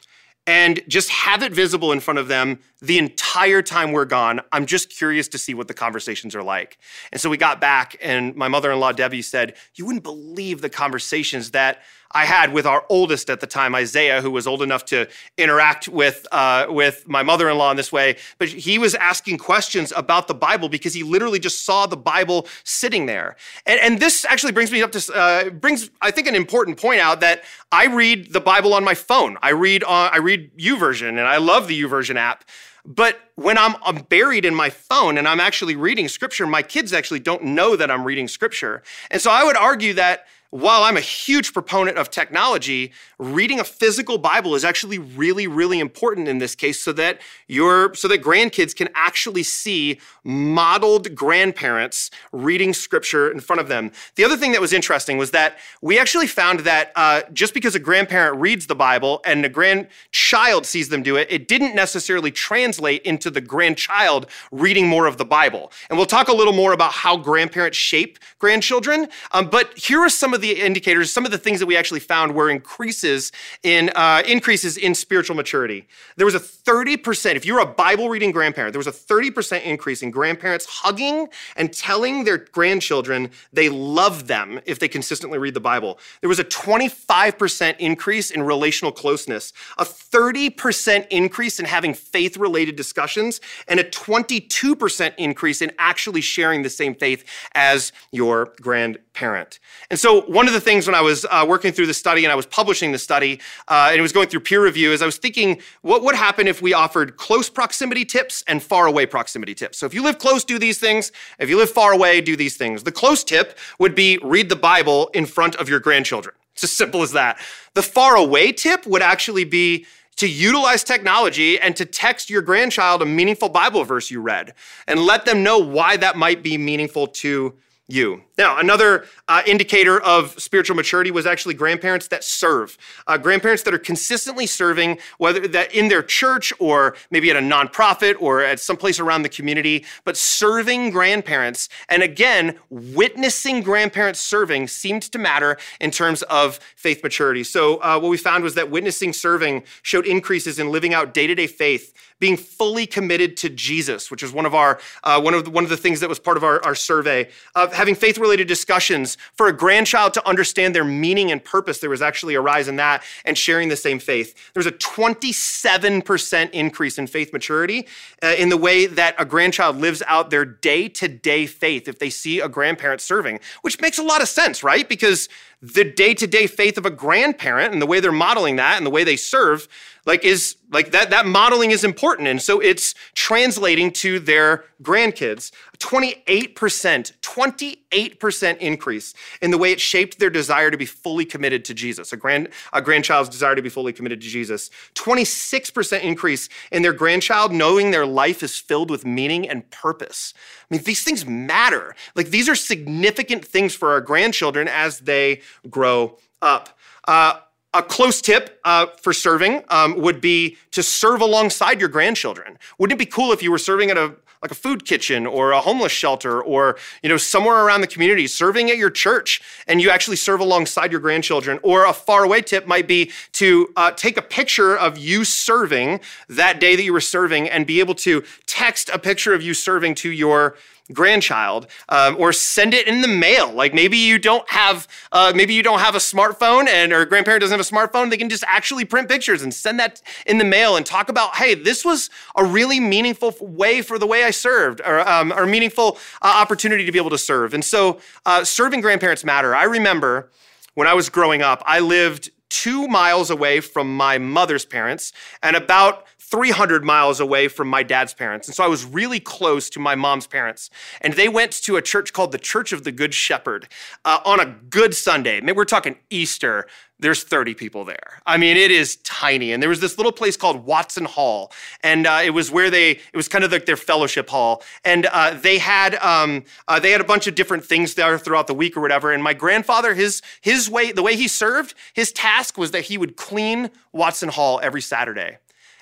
and 0.46 0.80
just 0.88 1.10
have 1.10 1.42
it 1.42 1.52
visible 1.52 1.92
in 1.92 2.00
front 2.00 2.18
of 2.18 2.28
them 2.28 2.58
the 2.80 2.98
entire 2.98 3.62
time 3.62 3.92
we're 3.92 4.04
gone. 4.04 4.40
I'm 4.52 4.66
just 4.66 4.90
curious 4.90 5.28
to 5.28 5.38
see 5.38 5.54
what 5.54 5.68
the 5.68 5.74
conversations 5.74 6.34
are 6.34 6.42
like. 6.42 6.78
And 7.12 7.20
so 7.20 7.28
we 7.28 7.36
got 7.36 7.60
back, 7.60 7.96
and 8.00 8.34
my 8.34 8.48
mother 8.48 8.70
in 8.72 8.80
law, 8.80 8.92
Debbie, 8.92 9.22
said, 9.22 9.54
You 9.74 9.86
wouldn't 9.86 10.04
believe 10.04 10.60
the 10.60 10.70
conversations 10.70 11.50
that 11.50 11.82
I 12.12 12.24
had 12.24 12.52
with 12.52 12.66
our 12.66 12.84
oldest 12.88 13.30
at 13.30 13.40
the 13.40 13.46
time, 13.46 13.74
Isaiah, 13.74 14.20
who 14.20 14.32
was 14.32 14.46
old 14.46 14.62
enough 14.62 14.84
to 14.86 15.08
interact 15.38 15.86
with, 15.86 16.26
uh, 16.32 16.66
with 16.68 17.08
my 17.08 17.22
mother 17.22 17.48
in 17.48 17.56
law 17.56 17.70
in 17.70 17.76
this 17.76 17.92
way. 17.92 18.16
But 18.38 18.48
he 18.48 18.78
was 18.78 18.96
asking 18.96 19.38
questions 19.38 19.92
about 19.94 20.26
the 20.26 20.34
Bible 20.34 20.68
because 20.68 20.92
he 20.92 21.04
literally 21.04 21.38
just 21.38 21.64
saw 21.64 21.86
the 21.86 21.96
Bible 21.96 22.48
sitting 22.64 23.06
there. 23.06 23.36
And, 23.64 23.78
and 23.80 24.00
this 24.00 24.24
actually 24.24 24.52
brings 24.52 24.72
me 24.72 24.82
up 24.82 24.90
to, 24.92 25.14
uh, 25.14 25.50
brings, 25.50 25.90
I 26.00 26.10
think, 26.10 26.26
an 26.26 26.34
important 26.34 26.78
point 26.78 27.00
out 27.00 27.20
that 27.20 27.44
I 27.70 27.86
read 27.86 28.32
the 28.32 28.40
Bible 28.40 28.74
on 28.74 28.82
my 28.82 28.94
phone. 28.94 29.38
I 29.40 29.50
read, 29.50 29.84
uh, 29.84 30.10
I 30.12 30.18
read 30.18 30.56
YouVersion, 30.56 31.10
and 31.10 31.20
I 31.20 31.36
love 31.36 31.68
the 31.68 31.80
YouVersion 31.80 32.16
app. 32.16 32.44
But 32.84 33.18
when 33.34 33.58
I'm, 33.58 33.76
I'm, 33.84 33.96
buried 33.96 34.44
in 34.44 34.54
my 34.54 34.70
phone 34.70 35.18
and 35.18 35.28
I'm 35.28 35.40
actually 35.40 35.76
reading 35.76 36.08
scripture, 36.08 36.46
my 36.46 36.62
kids 36.62 36.92
actually 36.92 37.20
don't 37.20 37.44
know 37.44 37.76
that 37.76 37.90
I'm 37.90 38.04
reading 38.04 38.26
scripture. 38.26 38.82
And 39.10 39.20
so 39.20 39.30
I 39.30 39.44
would 39.44 39.56
argue 39.56 39.92
that 39.94 40.26
while 40.50 40.82
I'm 40.82 40.96
a 40.96 41.00
huge 41.00 41.52
proponent 41.52 41.96
of 41.96 42.10
technology, 42.10 42.92
reading 43.18 43.60
a 43.60 43.64
physical 43.64 44.18
Bible 44.18 44.54
is 44.56 44.64
actually 44.64 44.98
really, 44.98 45.46
really 45.46 45.78
important 45.78 46.26
in 46.26 46.38
this 46.38 46.54
case 46.56 46.82
so 46.82 46.92
that 46.94 47.20
your 47.46 47.94
so 47.94 48.08
that 48.08 48.20
grandkids 48.22 48.74
can 48.74 48.88
actually 48.94 49.44
see 49.44 50.00
modeled 50.24 51.14
grandparents 51.14 52.10
reading 52.32 52.72
scripture 52.72 53.30
in 53.30 53.38
front 53.40 53.60
of 53.60 53.68
them. 53.68 53.92
The 54.16 54.24
other 54.24 54.36
thing 54.36 54.52
that 54.52 54.60
was 54.60 54.72
interesting 54.72 55.18
was 55.18 55.30
that 55.30 55.58
we 55.80 55.98
actually 55.98 56.26
found 56.26 56.60
that 56.60 56.92
uh, 56.96 57.22
just 57.32 57.54
because 57.54 57.74
a 57.76 57.80
grandparent 57.80 58.40
reads 58.40 58.66
the 58.66 58.74
Bible 58.74 59.20
and 59.24 59.44
a 59.44 59.48
grandchild 59.48 60.66
sees 60.66 60.88
them 60.88 61.02
do 61.02 61.16
it, 61.16 61.28
it 61.30 61.46
didn't 61.46 61.74
necessarily 61.76 62.32
translate 62.32 63.02
into 63.02 63.30
the 63.30 63.40
grandchild 63.40 64.26
reading 64.50 64.88
more 64.88 65.06
of 65.06 65.16
the 65.16 65.24
Bible. 65.24 65.70
And 65.88 65.96
we'll 65.96 66.06
talk 66.06 66.28
a 66.28 66.34
little 66.34 66.52
more 66.52 66.72
about 66.72 66.92
how 66.92 67.16
grandparents 67.16 67.78
shape 67.78 68.18
grandchildren. 68.38 69.08
Um, 69.32 69.48
but 69.48 69.78
here 69.78 70.00
are 70.00 70.08
some 70.08 70.34
of 70.34 70.39
of 70.42 70.56
the 70.56 70.60
indicators, 70.60 71.12
some 71.12 71.24
of 71.24 71.30
the 71.30 71.38
things 71.38 71.60
that 71.60 71.66
we 71.66 71.76
actually 71.76 72.00
found 72.00 72.34
were 72.34 72.50
increases 72.50 73.32
in 73.62 73.90
uh, 73.94 74.22
increases 74.26 74.76
in 74.76 74.94
spiritual 74.94 75.36
maturity. 75.36 75.86
There 76.16 76.26
was 76.26 76.34
a 76.34 76.40
30%, 76.40 77.36
if 77.36 77.44
you're 77.44 77.60
a 77.60 77.66
Bible 77.66 78.08
reading 78.08 78.32
grandparent, 78.32 78.72
there 78.72 78.78
was 78.78 78.86
a 78.86 78.92
30% 78.92 79.62
increase 79.64 80.02
in 80.02 80.10
grandparents 80.10 80.66
hugging 80.66 81.28
and 81.56 81.72
telling 81.72 82.24
their 82.24 82.38
grandchildren 82.38 83.30
they 83.52 83.68
love 83.68 84.26
them 84.26 84.60
if 84.66 84.78
they 84.78 84.88
consistently 84.88 85.38
read 85.38 85.54
the 85.54 85.60
Bible. 85.60 85.98
There 86.20 86.28
was 86.28 86.38
a 86.38 86.44
25% 86.44 87.76
increase 87.78 88.30
in 88.30 88.42
relational 88.42 88.92
closeness, 88.92 89.52
a 89.78 89.84
30% 89.84 91.06
increase 91.10 91.60
in 91.60 91.66
having 91.66 91.94
faith 91.94 92.36
related 92.36 92.76
discussions, 92.76 93.40
and 93.68 93.78
a 93.78 93.84
22% 93.84 95.14
increase 95.18 95.62
in 95.62 95.72
actually 95.78 96.20
sharing 96.20 96.62
the 96.62 96.70
same 96.70 96.94
faith 96.94 97.24
as 97.54 97.92
your 98.12 98.54
grandparent. 98.60 99.58
And 99.90 99.98
so 99.98 100.24
one 100.30 100.46
of 100.46 100.54
the 100.54 100.60
things 100.60 100.86
when 100.86 100.94
I 100.94 101.00
was 101.00 101.26
uh, 101.28 101.44
working 101.46 101.72
through 101.72 101.88
the 101.88 101.94
study 101.94 102.24
and 102.24 102.30
I 102.30 102.36
was 102.36 102.46
publishing 102.46 102.92
the 102.92 103.00
study 103.00 103.40
uh, 103.66 103.88
and 103.90 103.98
it 103.98 104.00
was 104.00 104.12
going 104.12 104.28
through 104.28 104.40
peer 104.40 104.62
review 104.62 104.92
is 104.92 105.02
I 105.02 105.06
was 105.06 105.18
thinking, 105.18 105.60
what 105.82 106.04
would 106.04 106.14
happen 106.14 106.46
if 106.46 106.62
we 106.62 106.72
offered 106.72 107.16
close 107.16 107.50
proximity 107.50 108.04
tips 108.04 108.44
and 108.46 108.62
far 108.62 108.86
away 108.86 109.06
proximity 109.06 109.56
tips? 109.56 109.78
So 109.78 109.86
if 109.86 109.92
you 109.92 110.04
live 110.04 110.18
close, 110.18 110.44
do 110.44 110.56
these 110.56 110.78
things. 110.78 111.10
If 111.40 111.50
you 111.50 111.56
live 111.56 111.68
far 111.68 111.92
away, 111.92 112.20
do 112.20 112.36
these 112.36 112.56
things. 112.56 112.84
The 112.84 112.92
close 112.92 113.24
tip 113.24 113.58
would 113.80 113.96
be 113.96 114.20
read 114.22 114.48
the 114.48 114.54
Bible 114.54 115.10
in 115.14 115.26
front 115.26 115.56
of 115.56 115.68
your 115.68 115.80
grandchildren. 115.80 116.36
It's 116.54 116.64
as 116.64 116.72
simple 116.72 117.02
as 117.02 117.12
that. 117.12 117.38
The 117.74 117.82
far 117.82 118.16
away 118.16 118.52
tip 118.52 118.86
would 118.86 119.02
actually 119.02 119.44
be 119.44 119.86
to 120.16 120.28
utilize 120.28 120.84
technology 120.84 121.58
and 121.58 121.74
to 121.74 121.84
text 121.84 122.28
your 122.28 122.42
grandchild 122.42 123.02
a 123.02 123.06
meaningful 123.06 123.48
Bible 123.48 123.82
verse 123.84 124.10
you 124.10 124.20
read 124.20 124.54
and 124.86 125.00
let 125.00 125.24
them 125.24 125.42
know 125.42 125.58
why 125.58 125.96
that 125.96 126.16
might 126.16 126.42
be 126.42 126.58
meaningful 126.58 127.06
to 127.06 127.54
you. 127.92 128.22
Now, 128.38 128.58
another 128.58 129.04
uh, 129.28 129.42
indicator 129.46 130.00
of 130.00 130.40
spiritual 130.40 130.74
maturity 130.74 131.10
was 131.10 131.26
actually 131.26 131.54
grandparents 131.54 132.08
that 132.08 132.24
serve. 132.24 132.78
Uh, 133.06 133.18
grandparents 133.18 133.62
that 133.64 133.74
are 133.74 133.78
consistently 133.78 134.46
serving, 134.46 134.98
whether 135.18 135.46
that 135.48 135.74
in 135.74 135.88
their 135.88 136.02
church 136.02 136.52
or 136.58 136.96
maybe 137.10 137.30
at 137.30 137.36
a 137.36 137.40
nonprofit 137.40 138.14
or 138.18 138.42
at 138.42 138.58
some 138.58 138.76
place 138.76 138.98
around 138.98 139.22
the 139.22 139.28
community, 139.28 139.84
but 140.04 140.16
serving 140.16 140.90
grandparents. 140.90 141.68
And 141.88 142.02
again, 142.02 142.58
witnessing 142.70 143.62
grandparents 143.62 144.20
serving 144.20 144.68
seemed 144.68 145.02
to 145.02 145.18
matter 145.18 145.58
in 145.80 145.90
terms 145.90 146.22
of 146.22 146.58
faith 146.76 147.02
maturity. 147.02 147.44
So, 147.44 147.76
uh, 147.82 147.98
what 147.98 148.08
we 148.08 148.16
found 148.16 148.42
was 148.42 148.54
that 148.54 148.70
witnessing 148.70 149.12
serving 149.12 149.64
showed 149.82 150.06
increases 150.06 150.58
in 150.58 150.70
living 150.70 150.94
out 150.94 151.12
day 151.12 151.26
to 151.26 151.34
day 151.34 151.46
faith 151.46 151.92
being 152.20 152.36
fully 152.36 152.86
committed 152.86 153.36
to 153.38 153.48
Jesus, 153.48 154.10
which 154.10 154.22
is 154.22 154.32
one 154.32 154.46
of 154.46 154.54
our 154.54 154.78
uh, 155.02 155.20
one 155.20 155.34
of 155.34 155.44
the, 155.46 155.50
one 155.50 155.64
of 155.64 155.70
the 155.70 155.76
things 155.76 156.00
that 156.00 156.08
was 156.08 156.18
part 156.18 156.36
of 156.36 156.44
our, 156.44 156.62
our 156.64 156.74
survey, 156.74 157.28
of 157.54 157.72
having 157.72 157.94
faith 157.94 158.18
related 158.18 158.46
discussions, 158.46 159.16
for 159.32 159.48
a 159.48 159.52
grandchild 159.52 160.14
to 160.14 160.28
understand 160.28 160.74
their 160.74 160.84
meaning 160.84 161.32
and 161.32 161.42
purpose, 161.42 161.78
there 161.78 161.90
was 161.90 162.02
actually 162.02 162.34
a 162.34 162.40
rise 162.40 162.68
in 162.68 162.76
that 162.76 163.02
and 163.24 163.36
sharing 163.36 163.68
the 163.68 163.76
same 163.76 163.98
faith. 163.98 164.34
There 164.52 164.60
was 164.60 164.66
a 164.66 164.72
27% 164.72 166.50
increase 166.50 166.98
in 166.98 167.06
faith 167.06 167.32
maturity 167.32 167.88
uh, 168.22 168.34
in 168.38 168.50
the 168.50 168.56
way 168.56 168.86
that 168.86 169.14
a 169.18 169.24
grandchild 169.24 169.76
lives 169.76 170.02
out 170.06 170.30
their 170.30 170.44
day 170.44 170.88
to 170.88 171.08
day 171.08 171.46
faith 171.46 171.88
if 171.88 171.98
they 171.98 172.10
see 172.10 172.40
a 172.40 172.48
grandparent 172.48 173.00
serving, 173.00 173.40
which 173.62 173.80
makes 173.80 173.98
a 173.98 174.02
lot 174.02 174.22
of 174.22 174.28
sense, 174.28 174.62
right? 174.62 174.88
Because 174.88 175.28
the 175.62 175.84
day 175.84 176.14
to 176.14 176.26
day 176.26 176.46
faith 176.46 176.78
of 176.78 176.86
a 176.86 176.90
grandparent 176.90 177.72
and 177.72 177.82
the 177.82 177.86
way 177.86 178.00
they're 178.00 178.12
modeling 178.12 178.56
that 178.56 178.78
and 178.78 178.86
the 178.86 178.90
way 178.90 179.04
they 179.04 179.16
serve 179.16 179.68
like 180.06 180.24
is 180.24 180.56
like 180.72 180.92
that 180.92 181.10
that 181.10 181.26
modeling 181.26 181.70
is 181.70 181.84
important. 181.84 182.28
And 182.28 182.40
so 182.40 182.60
it's 182.60 182.94
translating 183.14 183.92
to 183.92 184.18
their 184.18 184.64
grandkids 184.82 185.52
28% 185.78 187.12
28% 187.20 188.58
increase 188.58 189.14
in 189.40 189.50
the 189.50 189.58
way 189.58 189.72
it 189.72 189.80
shaped 189.80 190.18
their 190.18 190.30
desire 190.30 190.70
to 190.70 190.76
be 190.76 190.86
fully 190.86 191.24
committed 191.24 191.64
to 191.64 191.74
jesus. 191.74 192.12
A 192.12 192.16
grand 192.16 192.48
a 192.72 192.82
grandchild's 192.82 193.28
desire 193.28 193.54
to 193.54 193.62
be 193.62 193.68
fully 193.68 193.92
committed 193.92 194.20
to 194.20 194.28
jesus. 194.28 194.70
26% 194.94 196.02
increase 196.02 196.48
in 196.72 196.82
their 196.82 196.92
grandchild 196.92 197.52
knowing 197.52 197.90
their 197.90 198.06
life 198.06 198.42
is 198.42 198.58
filled 198.58 198.90
with 198.90 199.04
meaning 199.04 199.48
and 199.48 199.70
purpose. 199.70 200.34
I 200.70 200.74
mean 200.74 200.84
these 200.84 201.04
things 201.04 201.26
matter. 201.26 201.94
Like 202.14 202.30
these 202.30 202.48
are 202.48 202.56
significant 202.56 203.44
things 203.44 203.74
for 203.74 203.90
our 203.90 204.00
grandchildren 204.00 204.68
as 204.68 205.00
they 205.00 205.42
grow 205.68 206.18
up. 206.42 206.78
Uh, 207.06 207.40
a 207.72 207.82
close 207.82 208.20
tip 208.20 208.60
uh, 208.64 208.86
for 209.00 209.12
serving 209.12 209.62
um, 209.68 210.00
would 210.00 210.20
be 210.20 210.56
to 210.72 210.82
serve 210.82 211.20
alongside 211.20 211.78
your 211.78 211.88
grandchildren. 211.88 212.58
Wouldn't 212.78 213.00
it 213.00 213.04
be 213.04 213.10
cool 213.10 213.32
if 213.32 213.42
you 213.42 213.50
were 213.50 213.58
serving 213.58 213.90
at 213.90 213.96
a 213.96 214.16
like 214.42 214.50
a 214.50 214.54
food 214.54 214.86
kitchen 214.86 215.26
or 215.26 215.52
a 215.52 215.60
homeless 215.60 215.92
shelter 215.92 216.42
or 216.42 216.78
you 217.02 217.08
know 217.08 217.16
somewhere 217.16 217.64
around 217.64 217.82
the 217.82 217.86
community 217.86 218.26
serving 218.26 218.70
at 218.70 218.78
your 218.78 218.90
church 218.90 219.42
and 219.66 219.82
you 219.82 219.90
actually 219.90 220.16
serve 220.16 220.40
alongside 220.40 220.90
your 220.90 221.00
grandchildren. 221.00 221.58
Or 221.62 221.84
a 221.84 221.92
faraway 221.92 222.42
tip 222.42 222.66
might 222.66 222.88
be 222.88 223.12
to 223.32 223.72
uh, 223.76 223.90
take 223.92 224.16
a 224.16 224.22
picture 224.22 224.76
of 224.76 224.96
you 224.96 225.24
serving 225.24 226.00
that 226.28 226.60
day 226.60 226.76
that 226.76 226.82
you 226.82 226.92
were 226.92 227.00
serving 227.00 227.48
and 227.48 227.66
be 227.66 227.80
able 227.80 227.94
to 227.96 228.24
text 228.46 228.88
a 228.90 228.98
picture 228.98 229.34
of 229.34 229.42
you 229.42 229.54
serving 229.54 229.94
to 229.96 230.10
your 230.10 230.56
grandchild 230.92 231.66
um, 231.88 232.16
or 232.18 232.32
send 232.32 232.74
it 232.74 232.86
in 232.86 233.00
the 233.00 233.08
mail. 233.08 233.52
Like 233.52 233.74
maybe 233.74 233.96
you 233.96 234.18
don't 234.18 234.48
have 234.50 234.88
uh, 235.12 235.32
maybe 235.34 235.54
you 235.54 235.62
don't 235.62 235.80
have 235.80 235.94
a 235.94 235.98
smartphone 235.98 236.68
and 236.68 236.92
or 236.92 237.04
grandparent 237.04 237.40
doesn't 237.40 237.58
have 237.58 237.66
a 237.66 237.70
smartphone 237.70 238.10
they 238.10 238.16
can 238.16 238.28
just 238.28 238.44
actually 238.46 238.84
print 238.84 239.08
pictures 239.08 239.42
and 239.42 239.52
send 239.52 239.78
that 239.78 240.02
in 240.26 240.38
the 240.38 240.44
mail 240.44 240.76
and 240.76 240.86
talk 240.86 241.08
about 241.08 241.36
hey 241.36 241.54
this 241.54 241.84
was 241.84 242.10
a 242.36 242.44
really 242.44 242.80
meaningful 242.80 243.34
way 243.40 243.82
for 243.82 243.98
the 243.98 244.06
way 244.06 244.24
i 244.24 244.30
served 244.30 244.80
or, 244.80 245.06
um, 245.08 245.32
or 245.32 245.46
meaningful 245.46 245.98
uh, 246.22 246.34
opportunity 246.40 246.84
to 246.84 246.92
be 246.92 246.98
able 246.98 247.10
to 247.10 247.18
serve. 247.18 247.54
And 247.54 247.64
so 247.64 248.00
uh, 248.26 248.44
serving 248.44 248.80
grandparents 248.80 249.24
matter. 249.24 249.54
I 249.54 249.64
remember 249.64 250.30
when 250.74 250.86
i 250.86 250.94
was 250.94 251.08
growing 251.08 251.42
up 251.42 251.62
i 251.66 251.80
lived 251.80 252.30
two 252.48 252.88
miles 252.88 253.30
away 253.30 253.60
from 253.60 253.96
my 253.96 254.18
mother's 254.18 254.64
parents 254.64 255.12
and 255.42 255.56
about 255.56 256.04
300 256.30 256.84
miles 256.84 257.18
away 257.18 257.48
from 257.48 257.68
my 257.68 257.82
dad's 257.82 258.14
parents. 258.14 258.46
And 258.46 258.54
so 258.54 258.62
I 258.62 258.68
was 258.68 258.84
really 258.84 259.18
close 259.18 259.68
to 259.70 259.80
my 259.80 259.96
mom's 259.96 260.28
parents. 260.28 260.70
And 261.00 261.14
they 261.14 261.28
went 261.28 261.52
to 261.62 261.76
a 261.76 261.82
church 261.82 262.12
called 262.12 262.30
the 262.30 262.38
Church 262.38 262.72
of 262.72 262.84
the 262.84 262.92
Good 262.92 263.12
Shepherd 263.12 263.68
uh, 264.04 264.20
on 264.24 264.38
a 264.38 264.46
good 264.46 264.94
Sunday. 264.94 265.40
Maybe 265.40 265.56
we're 265.56 265.64
talking 265.64 265.96
Easter. 266.08 266.68
There's 267.00 267.24
30 267.24 267.54
people 267.54 267.84
there. 267.84 268.20
I 268.26 268.36
mean, 268.36 268.56
it 268.56 268.70
is 268.70 268.96
tiny. 268.96 269.52
And 269.52 269.60
there 269.60 269.70
was 269.70 269.80
this 269.80 269.96
little 269.96 270.12
place 270.12 270.36
called 270.36 270.64
Watson 270.66 271.06
Hall. 271.06 271.50
And 271.82 272.06
uh, 272.06 272.20
it 272.22 272.30
was 272.30 272.50
where 272.50 272.70
they, 272.70 272.90
it 272.90 273.16
was 273.16 273.26
kind 273.26 273.42
of 273.42 273.50
like 273.50 273.66
their 273.66 273.76
fellowship 273.76 274.28
hall. 274.28 274.62
And 274.84 275.06
uh, 275.06 275.34
they 275.34 275.58
had, 275.58 275.96
um, 275.96 276.44
uh, 276.68 276.78
they 276.78 276.92
had 276.92 277.00
a 277.00 277.04
bunch 277.04 277.26
of 277.26 277.34
different 277.34 277.64
things 277.64 277.94
there 277.94 278.18
throughout 278.18 278.46
the 278.46 278.54
week 278.54 278.76
or 278.76 278.80
whatever. 278.80 279.12
And 279.12 279.22
my 279.22 279.34
grandfather, 279.34 279.94
his, 279.94 280.22
his 280.42 280.70
way, 280.70 280.92
the 280.92 281.02
way 281.02 281.16
he 281.16 281.26
served, 281.26 281.74
his 281.92 282.12
task 282.12 282.56
was 282.56 282.70
that 282.70 282.82
he 282.82 282.98
would 282.98 283.16
clean 283.16 283.70
Watson 283.92 284.28
Hall 284.28 284.60
every 284.62 284.82
Saturday. 284.82 285.38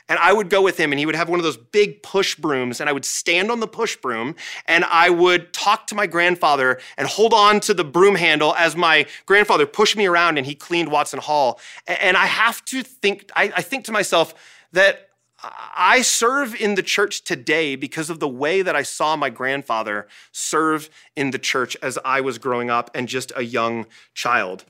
And 0.09 0.19
I 0.19 0.33
would 0.33 0.49
go 0.49 0.63
with 0.63 0.79
him 0.79 0.93
and 0.93 0.99
he 0.99 1.07
would 1.07 1.15
have 1.15 1.29
one 1.29 1.39
of 1.39 1.45
those 1.45 1.57
big 1.57 2.03
push 2.03 2.35
brooms 2.35 2.81
and 2.81 2.89
I 2.89 2.93
would 2.93 3.05
stand 3.05 3.51
on 3.51 3.61
the 3.61 3.69
push 3.69 3.97
broom 3.97 4.37
and 4.67 4.85
I 4.85 5.11
would 5.11 5.53
talk 5.53 5.87
to 5.89 5.95
my 5.95 6.07
grandfather 6.07 6.81
and 6.97 7.07
hold 7.07 7.35
on 7.35 7.61
to 7.61 7.75
the 7.75 7.85
broom 7.85 8.15
handle 8.15 8.55
as 8.55 8.75
my 8.75 9.07
grandfather 9.27 9.67
pushed 9.67 9.97
me 9.97 10.07
around 10.07 10.39
and 10.39 10.47
he 10.47 10.55
cleaned 10.55 10.91
Watson 10.91 11.21
Hall. 11.21 11.61
And 11.87 12.17
I 12.17 12.27
have 12.27 12.65
to 12.67 12.83
think, 12.83 13.31
I, 13.37 13.53
I 13.57 13.63
think 13.63 13.85
to 13.85 13.93
myself 13.93 14.35
that 14.73 15.09
I 15.41 16.03
serve 16.03 16.61
in 16.61 16.75
the 16.75 16.83
church 16.83 17.23
today 17.23 17.77
because 17.77 18.11
of 18.11 18.19
the 18.19 18.29
way 18.29 18.63
that 18.63 18.75
I 18.75 18.83
saw 18.83 19.15
my 19.15 19.31
grandfather 19.31 20.09
serve 20.33 20.91
in 21.15 21.31
the 21.31 21.39
church 21.39 21.77
as 21.81 21.99
I 22.05 22.21
was 22.21 22.39
growing 22.39 22.71
up 22.71 22.91
and 22.93 23.07
just 23.07 23.31
a 23.37 23.43
young 23.43 23.87
child. 24.15 24.65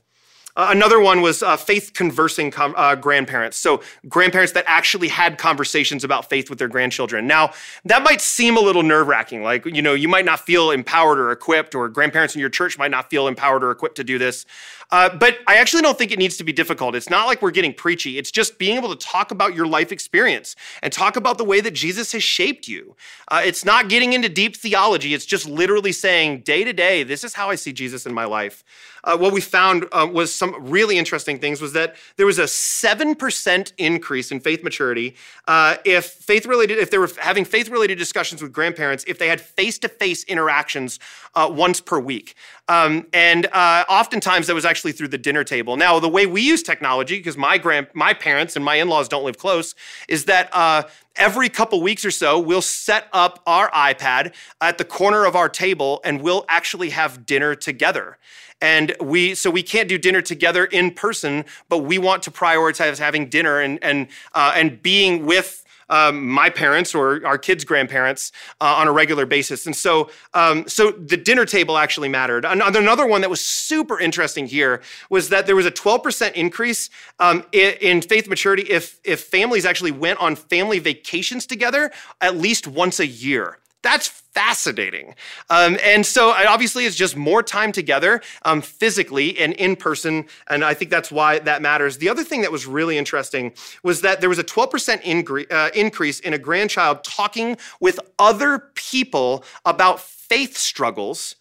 Uh, 0.59 0.71
another 0.71 0.99
one 0.99 1.21
was 1.21 1.41
uh, 1.41 1.55
faith 1.55 1.93
conversing 1.93 2.51
com- 2.51 2.73
uh, 2.75 2.93
grandparents. 2.93 3.55
So, 3.55 3.81
grandparents 4.09 4.51
that 4.51 4.65
actually 4.67 5.07
had 5.07 5.37
conversations 5.37 6.03
about 6.03 6.29
faith 6.29 6.49
with 6.49 6.59
their 6.59 6.67
grandchildren. 6.67 7.27
Now, 7.27 7.53
that 7.85 8.03
might 8.03 8.19
seem 8.19 8.57
a 8.57 8.59
little 8.59 8.83
nerve 8.83 9.07
wracking. 9.07 9.41
Like, 9.41 9.65
you 9.65 9.81
know, 9.81 9.93
you 9.93 10.09
might 10.09 10.25
not 10.25 10.41
feel 10.41 10.71
empowered 10.71 11.17
or 11.17 11.31
equipped, 11.31 11.75
or 11.75 11.87
grandparents 11.87 12.35
in 12.35 12.41
your 12.41 12.49
church 12.49 12.77
might 12.77 12.91
not 12.91 13.09
feel 13.09 13.29
empowered 13.29 13.63
or 13.63 13.71
equipped 13.71 13.95
to 13.95 14.03
do 14.03 14.17
this. 14.17 14.45
Uh, 14.91 15.07
but 15.15 15.37
I 15.47 15.57
actually 15.57 15.83
don't 15.83 15.97
think 15.97 16.11
it 16.11 16.17
needs 16.17 16.35
to 16.37 16.43
be 16.43 16.51
difficult. 16.51 16.95
It's 16.95 17.09
not 17.09 17.27
like 17.27 17.41
we're 17.41 17.51
getting 17.51 17.73
preachy. 17.73 18.17
It's 18.17 18.31
just 18.31 18.57
being 18.57 18.75
able 18.75 18.89
to 18.89 18.95
talk 18.95 19.31
about 19.31 19.55
your 19.55 19.67
life 19.67 19.91
experience 19.91 20.55
and 20.81 20.91
talk 20.91 21.15
about 21.15 21.37
the 21.37 21.45
way 21.45 21.61
that 21.61 21.71
Jesus 21.71 22.11
has 22.11 22.23
shaped 22.23 22.67
you. 22.67 22.95
Uh, 23.27 23.41
it's 23.45 23.63
not 23.63 23.87
getting 23.87 24.13
into 24.13 24.29
deep 24.29 24.57
theology. 24.57 25.13
It's 25.13 25.27
just 25.27 25.47
literally 25.47 25.91
saying, 25.91 26.41
day 26.41 26.63
to 26.63 26.73
day, 26.73 27.03
this 27.03 27.23
is 27.23 27.35
how 27.35 27.49
I 27.49 27.55
see 27.55 27.71
Jesus 27.71 28.07
in 28.07 28.13
my 28.13 28.25
life. 28.25 28.63
Uh, 29.03 29.17
what 29.17 29.33
we 29.33 29.41
found 29.41 29.85
uh, 29.91 30.07
was 30.11 30.33
some 30.33 30.55
really 30.59 30.97
interesting 30.97 31.39
things 31.39 31.61
was 31.61 31.73
that 31.73 31.95
there 32.17 32.25
was 32.25 32.39
a 32.39 32.43
7% 32.43 33.73
increase 33.77 34.31
in 34.31 34.39
faith 34.39 34.63
maturity 34.63 35.15
uh, 35.47 35.75
if 35.85 36.05
faith 36.05 36.45
related 36.45 36.77
if 36.77 36.91
they 36.91 36.97
were 36.97 37.09
having 37.19 37.45
faith 37.45 37.69
related 37.69 37.97
discussions 37.97 38.41
with 38.41 38.51
grandparents 38.51 39.03
if 39.07 39.17
they 39.19 39.27
had 39.27 39.41
face-to-face 39.41 40.23
interactions 40.25 40.99
uh, 41.35 41.49
once 41.51 41.81
per 41.81 41.99
week 41.99 42.35
um, 42.69 43.07
and 43.13 43.47
uh, 43.47 43.83
oftentimes 43.89 44.45
that 44.47 44.53
was 44.53 44.63
actually 44.63 44.91
through 44.91 45.07
the 45.07 45.17
dinner 45.17 45.43
table. 45.43 45.75
Now, 45.75 45.99
the 45.99 46.07
way 46.07 46.27
we 46.27 46.41
use 46.41 46.61
technology, 46.61 47.17
because 47.17 47.35
my 47.35 47.57
grand, 47.57 47.87
my 47.95 48.13
parents 48.13 48.55
and 48.55 48.63
my 48.63 48.75
in-laws 48.75 49.09
don't 49.09 49.25
live 49.25 49.39
close, 49.39 49.73
is 50.07 50.25
that 50.25 50.49
uh, 50.53 50.83
every 51.15 51.49
couple 51.49 51.81
weeks 51.81 52.05
or 52.05 52.11
so 52.11 52.39
we'll 52.39 52.61
set 52.61 53.07
up 53.11 53.41
our 53.47 53.71
iPad 53.71 54.33
at 54.61 54.77
the 54.77 54.85
corner 54.85 55.25
of 55.25 55.35
our 55.35 55.49
table 55.49 55.99
and 56.03 56.21
we'll 56.21 56.45
actually 56.47 56.91
have 56.91 57.25
dinner 57.25 57.55
together. 57.55 58.19
And 58.61 58.95
we 59.01 59.35
so 59.35 59.49
we 59.49 59.63
can't 59.63 59.89
do 59.89 59.97
dinner 59.97 60.21
together 60.21 60.65
in 60.65 60.91
person, 60.91 61.45
but 61.69 61.79
we 61.79 61.97
want 61.97 62.23
to 62.23 62.31
prioritize 62.31 62.99
having 62.99 63.29
dinner 63.29 63.61
and 63.61 63.81
and 63.81 64.07
uh, 64.33 64.51
and 64.53 64.83
being 64.83 65.25
with 65.25 65.65
um, 65.89 66.27
my 66.27 66.49
parents 66.49 66.93
or 66.95 67.25
our 67.25 67.37
kids' 67.37 67.63
grandparents 67.63 68.31
uh, 68.61 68.75
on 68.77 68.87
a 68.87 68.91
regular 68.91 69.25
basis. 69.25 69.65
And 69.65 69.75
so, 69.75 70.09
um, 70.33 70.67
so 70.67 70.91
the 70.91 71.17
dinner 71.17 71.45
table 71.45 71.77
actually 71.77 72.09
mattered. 72.09 72.45
Another 72.45 73.07
one 73.07 73.21
that 73.21 73.29
was 73.29 73.41
super 73.41 73.99
interesting 73.99 74.47
here 74.47 74.81
was 75.09 75.29
that 75.29 75.45
there 75.45 75.55
was 75.55 75.65
a 75.65 75.71
12% 75.71 76.33
increase 76.33 76.89
um, 77.19 77.45
in, 77.51 78.01
faith 78.01 78.29
maturity 78.29 78.63
if 78.63 78.99
if 79.03 79.19
families 79.21 79.65
actually 79.65 79.91
went 79.91 80.19
on 80.19 80.35
family 80.35 80.79
vacations 80.79 81.45
together 81.45 81.91
at 82.21 82.37
least 82.37 82.65
once 82.65 82.99
a 82.99 83.05
year. 83.05 83.59
That's 83.81 84.07
fascinating. 84.07 85.15
Um, 85.49 85.77
and 85.83 86.05
so 86.05 86.31
obviously 86.31 86.85
it's 86.85 86.95
just 86.95 87.15
more 87.15 87.41
time 87.41 87.71
together 87.71 88.21
um, 88.43 88.61
physically 88.61 89.37
and 89.39 89.53
in 89.53 89.75
person. 89.75 90.25
And 90.49 90.63
I 90.63 90.73
think 90.73 90.91
that's 90.91 91.11
why 91.11 91.39
that 91.39 91.61
matters. 91.61 91.97
The 91.97 92.09
other 92.09 92.23
thing 92.23 92.41
that 92.41 92.51
was 92.51 92.65
really 92.65 92.97
interesting 92.97 93.53
was 93.83 94.01
that 94.01 94.19
there 94.19 94.29
was 94.29 94.39
a 94.39 94.43
12% 94.43 95.01
ingre- 95.03 95.51
uh, 95.51 95.69
increase 95.73 96.19
in 96.19 96.33
a 96.33 96.37
grandchild 96.37 97.03
talking 97.03 97.57
with 97.79 97.99
other 98.17 98.59
people 98.75 99.43
about 99.65 99.99
faith 99.99 100.57
struggles 100.57 101.35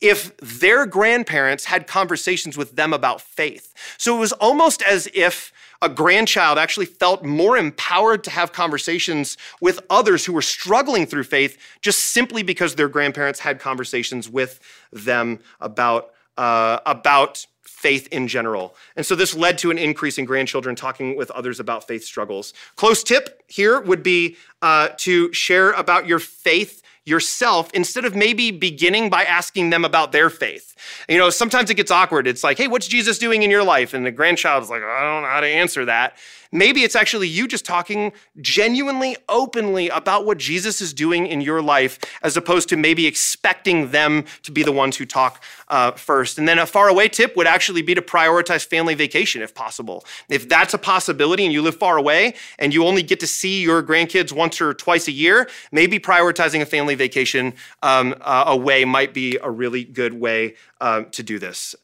if 0.00 0.36
their 0.38 0.84
grandparents 0.86 1.66
had 1.66 1.86
conversations 1.86 2.56
with 2.58 2.76
them 2.76 2.92
about 2.92 3.20
faith. 3.20 3.72
So 3.98 4.16
it 4.16 4.20
was 4.20 4.32
almost 4.32 4.82
as 4.82 5.08
if 5.14 5.52
a 5.84 5.88
grandchild 5.88 6.58
actually 6.58 6.86
felt 6.86 7.22
more 7.22 7.58
empowered 7.58 8.24
to 8.24 8.30
have 8.30 8.52
conversations 8.52 9.36
with 9.60 9.80
others 9.90 10.24
who 10.24 10.32
were 10.32 10.42
struggling 10.42 11.04
through 11.04 11.24
faith 11.24 11.58
just 11.82 11.98
simply 11.98 12.42
because 12.42 12.74
their 12.74 12.88
grandparents 12.88 13.40
had 13.40 13.60
conversations 13.60 14.28
with 14.28 14.60
them 14.92 15.38
about, 15.60 16.12
uh, 16.38 16.80
about 16.86 17.46
faith 17.62 18.08
in 18.10 18.26
general. 18.26 18.74
And 18.96 19.04
so 19.04 19.14
this 19.14 19.36
led 19.36 19.58
to 19.58 19.70
an 19.70 19.76
increase 19.76 20.16
in 20.16 20.24
grandchildren 20.24 20.74
talking 20.74 21.18
with 21.18 21.30
others 21.32 21.60
about 21.60 21.86
faith 21.86 22.02
struggles. 22.02 22.54
Close 22.76 23.04
tip 23.04 23.42
here 23.46 23.78
would 23.78 24.02
be 24.02 24.36
uh, 24.62 24.88
to 24.98 25.30
share 25.34 25.72
about 25.72 26.06
your 26.06 26.18
faith 26.18 26.80
yourself 27.04 27.70
instead 27.74 28.04
of 28.04 28.14
maybe 28.14 28.50
beginning 28.50 29.10
by 29.10 29.24
asking 29.24 29.70
them 29.70 29.84
about 29.84 30.12
their 30.12 30.30
faith. 30.30 30.74
You 31.08 31.18
know, 31.18 31.30
sometimes 31.30 31.70
it 31.70 31.74
gets 31.74 31.90
awkward. 31.90 32.26
It's 32.26 32.42
like, 32.42 32.58
hey, 32.58 32.68
what's 32.68 32.88
Jesus 32.88 33.18
doing 33.18 33.42
in 33.42 33.50
your 33.50 33.64
life? 33.64 33.94
And 33.94 34.06
the 34.06 34.10
grandchild 34.10 34.62
is 34.62 34.70
like, 34.70 34.82
I 34.82 35.02
don't 35.02 35.22
know 35.22 35.28
how 35.28 35.40
to 35.40 35.46
answer 35.46 35.84
that. 35.84 36.16
Maybe 36.54 36.84
it's 36.84 36.94
actually 36.94 37.26
you 37.26 37.48
just 37.48 37.64
talking 37.64 38.12
genuinely, 38.40 39.16
openly 39.28 39.88
about 39.88 40.24
what 40.24 40.38
Jesus 40.38 40.80
is 40.80 40.94
doing 40.94 41.26
in 41.26 41.40
your 41.40 41.60
life, 41.60 41.98
as 42.22 42.36
opposed 42.36 42.68
to 42.68 42.76
maybe 42.76 43.08
expecting 43.08 43.90
them 43.90 44.24
to 44.44 44.52
be 44.52 44.62
the 44.62 44.70
ones 44.70 44.96
who 44.96 45.04
talk 45.04 45.42
uh, 45.66 45.90
first. 45.90 46.38
And 46.38 46.46
then 46.46 46.60
a 46.60 46.66
far 46.66 46.88
away 46.88 47.08
tip 47.08 47.36
would 47.36 47.48
actually 47.48 47.82
be 47.82 47.92
to 47.96 48.00
prioritize 48.00 48.64
family 48.64 48.94
vacation 48.94 49.42
if 49.42 49.52
possible. 49.52 50.04
If 50.28 50.48
that's 50.48 50.72
a 50.74 50.78
possibility 50.78 51.44
and 51.44 51.52
you 51.52 51.60
live 51.60 51.76
far 51.76 51.96
away 51.96 52.34
and 52.60 52.72
you 52.72 52.84
only 52.84 53.02
get 53.02 53.18
to 53.18 53.26
see 53.26 53.60
your 53.60 53.82
grandkids 53.82 54.30
once 54.30 54.60
or 54.60 54.74
twice 54.74 55.08
a 55.08 55.12
year, 55.12 55.48
maybe 55.72 55.98
prioritizing 55.98 56.62
a 56.62 56.66
family 56.66 56.94
vacation 56.94 57.54
um, 57.82 58.14
uh, 58.20 58.44
away 58.46 58.84
might 58.84 59.12
be 59.12 59.38
a 59.42 59.50
really 59.50 59.82
good 59.82 60.14
way 60.14 60.54
uh, 60.80 61.02
to 61.10 61.24
do 61.24 61.40
this. 61.40 61.74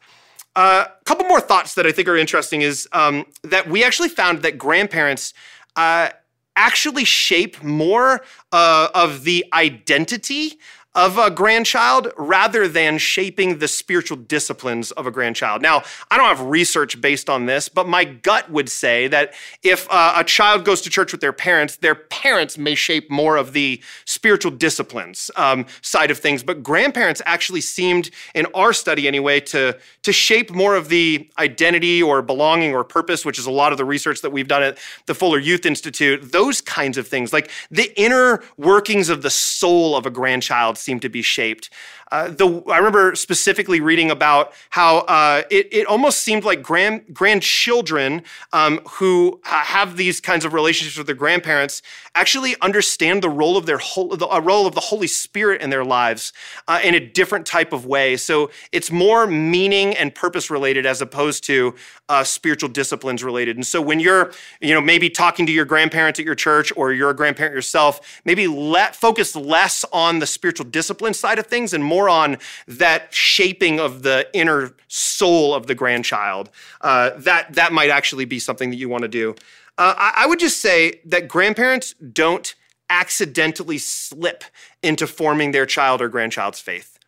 A 0.61 0.63
uh, 0.63 0.89
couple 1.07 1.27
more 1.27 1.41
thoughts 1.41 1.75
that 1.77 1.87
I 1.87 1.93
think 1.93 2.07
are 2.07 2.19
interesting 2.19 2.61
is 2.61 2.87
um, 2.93 3.25
that 3.45 3.67
we 3.67 3.83
actually 3.83 4.11
found 4.11 4.43
that 4.43 4.59
grandparents 4.59 5.33
uh, 5.75 6.11
actually 6.55 7.05
shape 7.05 7.63
more 7.63 8.21
uh, 8.53 8.89
of 8.95 9.25
the 9.25 9.47
identity 9.55 10.59
of 10.95 11.19
a 11.19 11.31
grandchild 11.31 12.13
rather 12.17 12.67
than 12.67 12.99
shaping 12.99 13.59
the 13.59 13.69
spiritual 13.69 14.17
disciplines 14.17 14.91
of 14.93 15.07
a 15.07 15.11
grandchild. 15.11 15.63
Now, 15.63 15.85
I 16.11 16.17
don't 16.17 16.27
have 16.27 16.41
research 16.41 17.01
based 17.01 17.31
on 17.31 17.47
this, 17.47 17.69
but 17.69 17.87
my 17.87 18.05
gut 18.05 18.51
would 18.51 18.69
say 18.69 19.07
that 19.07 19.35
if 19.63 19.89
uh, 19.89 20.15
a 20.17 20.25
child 20.25 20.65
goes 20.65 20.81
to 20.83 20.91
church 20.91 21.13
with 21.13 21.21
their 21.21 21.33
parents, 21.33 21.77
their 21.77 21.95
parents 21.95 22.59
may 22.59 22.75
shape 22.75 23.09
more 23.09 23.37
of 23.37 23.53
the 23.53 23.81
spiritual 24.05 24.51
disciplines 24.51 25.31
um, 25.37 25.65
side 25.81 26.11
of 26.11 26.19
things. 26.19 26.43
But 26.43 26.65
grandparents 26.65 27.23
actually 27.25 27.61
seemed, 27.61 28.11
in 28.35 28.47
our 28.55 28.73
study 28.73 29.07
anyway, 29.07 29.39
to, 29.41 29.79
to 30.03 30.13
shape 30.13 30.51
more 30.51 30.75
of 30.75 30.89
the 30.89 31.31
identity 31.39 32.03
or 32.03 32.21
belonging 32.21 32.75
or 32.75 32.83
purpose, 32.83 33.25
which 33.25 33.39
is 33.39 33.47
a 33.47 33.51
lot 33.53 33.71
of 33.71 33.79
the 33.79 33.85
research 33.85 34.23
that 34.23 34.31
we've 34.31 34.49
done 34.49 34.65
at 34.65 34.79
the 35.07 35.15
Fuller 35.15 35.39
Youth 35.39 35.67
Institute, 35.67 36.33
those 36.33 36.61
kinds 36.61 36.99
of 36.99 37.07
things, 37.07 37.33
like 37.33 37.49
the 37.71 37.93
inner 38.01 38.43
workings 38.57 39.09
of 39.09 39.23
the 39.23 39.31
soul 39.31 39.97
of 39.97 40.05
a 40.05 40.11
grandchild 40.11 40.79
seem 40.81 41.01
to 41.01 41.09
be 41.09 41.23
shaped. 41.23 41.71
Uh, 42.11 42.29
the, 42.29 42.63
I 42.69 42.79
remember 42.79 43.15
specifically 43.15 43.81
reading 43.81 44.11
about 44.11 44.53
how 44.71 44.99
uh, 44.99 45.43
it, 45.51 45.69
it 45.73 45.87
almost 45.87 46.23
seemed 46.23 46.45
like 46.45 46.63
grand, 46.63 47.03
grandchildren 47.13 48.23
um, 48.53 48.81
who 48.93 49.41
have 49.45 49.97
these 49.97 50.21
kinds 50.21 50.45
of 50.45 50.53
relationships 50.53 50.99
with 50.99 51.07
their 51.07 51.17
grandparents 51.17 51.83
actually 52.15 52.57
understand 52.61 53.23
the 53.23 53.29
role 53.29 53.57
of 53.57 53.67
their 53.67 53.79
whole, 53.79 54.09
the 54.17 54.27
uh, 54.27 54.41
role 54.41 54.67
of 54.67 54.75
the 54.75 54.81
Holy 54.81 55.07
Spirit 55.07 55.63
in 55.63 55.71
their 55.71 55.85
lives 55.85 56.33
uh, 56.67 56.81
in 56.83 56.95
a 56.95 57.01
different 57.01 57.47
type 57.47 57.73
of 57.73 57.87
way. 57.87 58.17
So 58.17 58.51
it's 58.73 58.91
more 58.91 59.27
meaning 59.27 59.97
and 59.97 60.13
purpose 60.13 60.51
related 60.51 60.87
as 60.87 61.01
opposed 61.01 61.45
to 61.45 61.75
uh, 62.09 62.25
spiritual 62.25 62.69
disciplines 62.69 63.23
related. 63.23 63.57
And 63.57 63.67
so 63.67 63.81
when 63.81 64.01
you're, 64.01 64.33
you 64.61 64.75
know, 64.75 64.81
maybe 64.81 65.09
talking 65.09 65.47
to 65.47 65.53
your 65.53 65.65
grandparents 65.65 66.19
at 66.19 66.27
your 66.27 66.35
church 66.35 66.73
or 66.77 66.93
you're 66.93 67.11
a 67.11 67.15
grandparent 67.15 67.55
yourself, 67.55 68.21
maybe 68.25 68.49
let 68.49 68.97
focus 68.97 69.37
less 69.37 69.85
on 69.93 70.19
the 70.19 70.27
spiritual 70.27 70.67
discipline 70.67 71.15
side 71.15 71.39
of 71.39 71.47
things 71.47 71.73
and 71.73 71.85
more 71.85 72.00
more 72.01 72.09
on 72.09 72.39
that 72.67 73.13
shaping 73.13 73.79
of 73.79 74.03
the 74.03 74.27
inner 74.33 74.73
soul 74.89 75.55
of 75.55 75.67
the 75.67 75.75
grandchild. 75.75 76.49
Uh, 76.81 77.11
that 77.19 77.53
that 77.55 77.73
might 77.73 77.91
actually 77.91 78.25
be 78.25 78.39
something 78.39 78.71
that 78.71 78.77
you 78.77 78.89
want 78.89 79.03
to 79.03 79.09
do. 79.09 79.35
Uh, 79.77 79.95
I, 79.97 80.25
I 80.25 80.27
would 80.27 80.39
just 80.39 80.61
say 80.61 81.01
that 81.05 81.29
grandparents 81.29 81.95
don't 81.95 82.55
accidentally 82.89 83.79
slip 83.79 84.45
into 84.83 85.07
forming 85.07 85.53
their 85.53 85.67
child 85.67 86.01
or 86.01 86.09
grandchild's 86.09 86.59
faith. 86.59 86.99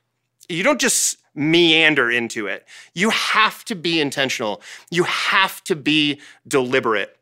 You 0.49 0.63
don't 0.63 0.81
just 0.81 1.19
meander 1.35 2.11
into 2.11 2.47
it. 2.47 2.67
You 2.93 3.11
have 3.11 3.65
to 3.65 3.75
be 3.75 4.01
intentional. 4.01 4.61
You 4.91 5.05
have 5.05 5.65
to 5.65 5.75
be 5.75 6.21
deliberate. 6.47 7.17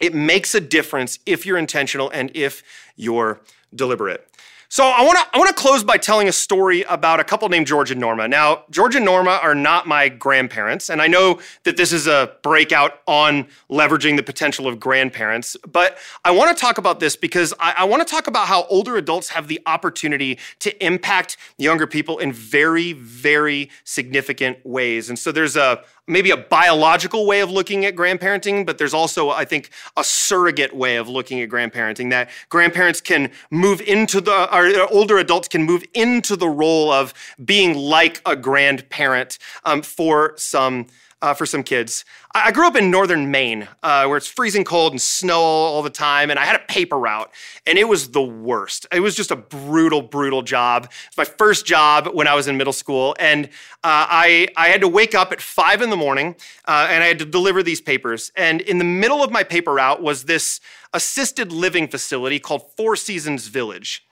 It 0.00 0.14
makes 0.14 0.54
a 0.54 0.60
difference 0.60 1.18
if 1.26 1.44
you're 1.44 1.58
intentional 1.58 2.10
and 2.10 2.30
if 2.34 2.62
you're 2.96 3.40
deliberate. 3.74 4.26
So 4.74 4.82
I 4.86 5.04
want 5.04 5.16
to 5.16 5.24
I 5.32 5.38
want 5.38 5.46
to 5.50 5.54
close 5.54 5.84
by 5.84 5.98
telling 5.98 6.26
a 6.26 6.32
story 6.32 6.82
about 6.82 7.20
a 7.20 7.24
couple 7.24 7.48
named 7.48 7.68
George 7.68 7.92
and 7.92 8.00
Norma. 8.00 8.26
Now, 8.26 8.64
George 8.70 8.96
and 8.96 9.04
Norma 9.04 9.38
are 9.40 9.54
not 9.54 9.86
my 9.86 10.08
grandparents, 10.08 10.90
and 10.90 11.00
I 11.00 11.06
know 11.06 11.38
that 11.62 11.76
this 11.76 11.92
is 11.92 12.08
a 12.08 12.32
breakout 12.42 12.98
on 13.06 13.46
leveraging 13.70 14.16
the 14.16 14.24
potential 14.24 14.66
of 14.66 14.80
grandparents, 14.80 15.56
but 15.64 15.96
I 16.24 16.32
want 16.32 16.56
to 16.56 16.60
talk 16.60 16.78
about 16.78 16.98
this 16.98 17.14
because 17.14 17.54
I, 17.60 17.74
I 17.78 17.84
want 17.84 18.04
to 18.04 18.12
talk 18.12 18.26
about 18.26 18.48
how 18.48 18.64
older 18.64 18.96
adults 18.96 19.28
have 19.28 19.46
the 19.46 19.60
opportunity 19.64 20.40
to 20.58 20.84
impact 20.84 21.36
younger 21.56 21.86
people 21.86 22.18
in 22.18 22.32
very, 22.32 22.94
very 22.94 23.70
significant 23.84 24.58
ways. 24.66 25.08
And 25.08 25.16
so 25.16 25.30
there's 25.30 25.54
a 25.54 25.84
maybe 26.06 26.30
a 26.30 26.36
biological 26.36 27.26
way 27.26 27.40
of 27.40 27.50
looking 27.50 27.84
at 27.84 27.94
grandparenting, 27.94 28.66
but 28.66 28.78
there's 28.78 28.94
also, 28.94 29.30
I 29.30 29.44
think, 29.44 29.70
a 29.96 30.04
surrogate 30.04 30.74
way 30.74 30.96
of 30.96 31.08
looking 31.08 31.40
at 31.40 31.48
grandparenting 31.48 32.10
that 32.10 32.30
grandparents 32.48 33.00
can 33.00 33.30
move 33.50 33.80
into 33.80 34.20
the, 34.20 34.54
or 34.54 34.92
older 34.92 35.18
adults 35.18 35.48
can 35.48 35.62
move 35.62 35.84
into 35.94 36.36
the 36.36 36.48
role 36.48 36.92
of 36.92 37.14
being 37.44 37.74
like 37.76 38.20
a 38.26 38.36
grandparent 38.36 39.38
um, 39.64 39.82
for 39.82 40.34
some 40.36 40.86
uh, 41.24 41.32
for 41.32 41.46
some 41.46 41.62
kids. 41.62 42.04
I 42.34 42.52
grew 42.52 42.66
up 42.66 42.76
in 42.76 42.90
northern 42.90 43.30
Maine, 43.30 43.66
uh, 43.82 44.04
where 44.04 44.18
it's 44.18 44.26
freezing 44.26 44.62
cold 44.62 44.92
and 44.92 45.00
snow 45.00 45.40
all 45.40 45.82
the 45.82 45.88
time, 45.88 46.28
and 46.28 46.38
I 46.38 46.44
had 46.44 46.54
a 46.54 46.64
paper 46.66 46.98
route, 46.98 47.30
and 47.66 47.78
it 47.78 47.88
was 47.88 48.10
the 48.10 48.22
worst. 48.22 48.86
It 48.92 49.00
was 49.00 49.14
just 49.14 49.30
a 49.30 49.36
brutal, 49.36 50.02
brutal 50.02 50.42
job. 50.42 50.90
It's 51.06 51.16
my 51.16 51.24
first 51.24 51.64
job 51.64 52.08
when 52.12 52.28
I 52.28 52.34
was 52.34 52.46
in 52.46 52.58
middle 52.58 52.74
school, 52.74 53.16
and 53.18 53.46
uh, 53.46 54.04
I 54.26 54.48
I 54.54 54.68
had 54.68 54.82
to 54.82 54.88
wake 54.88 55.14
up 55.14 55.32
at 55.32 55.40
five 55.40 55.80
in 55.80 55.88
the 55.88 55.96
morning, 55.96 56.36
uh, 56.66 56.88
and 56.90 57.02
I 57.02 57.06
had 57.06 57.18
to 57.20 57.24
deliver 57.24 57.62
these 57.62 57.80
papers. 57.80 58.30
And 58.36 58.60
in 58.60 58.76
the 58.76 58.84
middle 58.84 59.24
of 59.24 59.30
my 59.30 59.44
paper 59.44 59.72
route 59.72 60.02
was 60.02 60.24
this 60.24 60.60
assisted 60.92 61.52
living 61.52 61.88
facility 61.88 62.38
called 62.38 62.70
Four 62.76 62.96
Seasons 62.96 63.46
Village. 63.46 64.04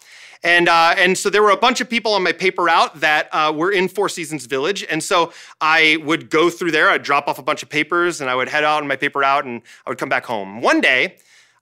And, 0.45 0.69
uh, 0.69 0.95
and 0.97 1.17
so 1.17 1.31
there 1.31 1.43
were 1.43 1.51
a 1.51 1.57
bunch 1.57 1.81
of 1.81 1.89
people 1.89 2.15
on 2.15 2.23
my 2.23 2.33
paper 2.33 2.65
route 2.65 3.01
that 3.01 3.29
uh, 3.33 3.53
were 3.55 3.71
in 3.71 3.89
Four 3.89 4.09
Seasons 4.09 4.47
Village. 4.47 4.85
And 4.91 5.03
so 5.03 5.33
I 5.61 5.99
would 6.05 6.31
go 6.31 6.51
through 6.51 6.73
there, 6.73 6.91
I'd 6.91 7.03
drop 7.03 7.29
off 7.29 7.39
a 7.39 7.43
bunch 7.43 7.63
of 7.63 7.69
papers, 7.69 8.21
and 8.21 8.29
I 8.29 8.35
would 8.35 8.49
head 8.49 8.65
out 8.65 8.83
on 8.83 8.89
my 8.89 8.97
paper 8.97 9.21
route 9.21 9.45
and 9.45 9.63
I 9.87 9.91
would 9.91 9.99
come 9.99 10.09
back 10.09 10.25
home. 10.25 10.61
One 10.61 10.81
day, 10.81 11.17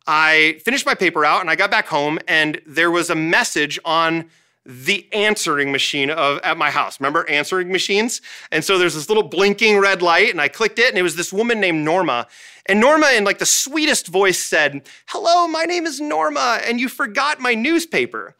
I 0.06 0.60
finished 0.64 0.86
my 0.86 0.94
paper 0.94 1.20
route 1.20 1.42
and 1.42 1.50
I 1.50 1.56
got 1.56 1.70
back 1.70 1.86
home, 1.86 2.18
and 2.26 2.60
there 2.66 2.90
was 2.90 3.10
a 3.10 3.14
message 3.14 3.78
on 3.84 4.30
the 4.66 5.06
answering 5.12 5.72
machine 5.72 6.10
of 6.10 6.38
at 6.42 6.56
my 6.56 6.70
house. 6.70 7.00
Remember 7.00 7.28
answering 7.28 7.72
machines? 7.72 8.20
And 8.52 8.62
so 8.64 8.78
there's 8.78 8.94
this 8.94 9.08
little 9.08 9.22
blinking 9.22 9.78
red 9.78 10.02
light, 10.02 10.30
and 10.30 10.40
I 10.40 10.48
clicked 10.48 10.78
it, 10.78 10.88
and 10.88 10.98
it 10.98 11.02
was 11.02 11.16
this 11.16 11.32
woman 11.32 11.60
named 11.60 11.84
Norma. 11.84 12.28
And 12.66 12.80
Norma, 12.80 13.10
in 13.14 13.24
like 13.24 13.38
the 13.38 13.46
sweetest 13.46 14.06
voice, 14.08 14.38
said, 14.38 14.82
Hello, 15.06 15.46
my 15.46 15.64
name 15.64 15.86
is 15.86 16.00
Norma, 16.00 16.60
and 16.64 16.78
you 16.80 16.88
forgot 16.88 17.40
my 17.40 17.54
newspaper. 17.54 18.34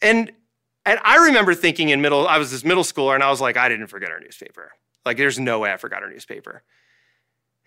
And 0.00 0.32
and 0.84 1.00
I 1.04 1.16
remember 1.26 1.54
thinking 1.54 1.88
in 1.88 2.00
middle, 2.00 2.28
I 2.28 2.38
was 2.38 2.52
this 2.52 2.64
middle 2.64 2.84
schooler, 2.84 3.14
and 3.14 3.22
I 3.22 3.30
was 3.30 3.40
like, 3.40 3.56
I 3.56 3.68
didn't 3.68 3.88
forget 3.88 4.10
our 4.10 4.20
newspaper. 4.20 4.70
Like, 5.04 5.16
there's 5.16 5.38
no 5.38 5.58
way 5.58 5.72
I 5.72 5.78
forgot 5.78 6.02
our 6.02 6.10
newspaper. 6.10 6.62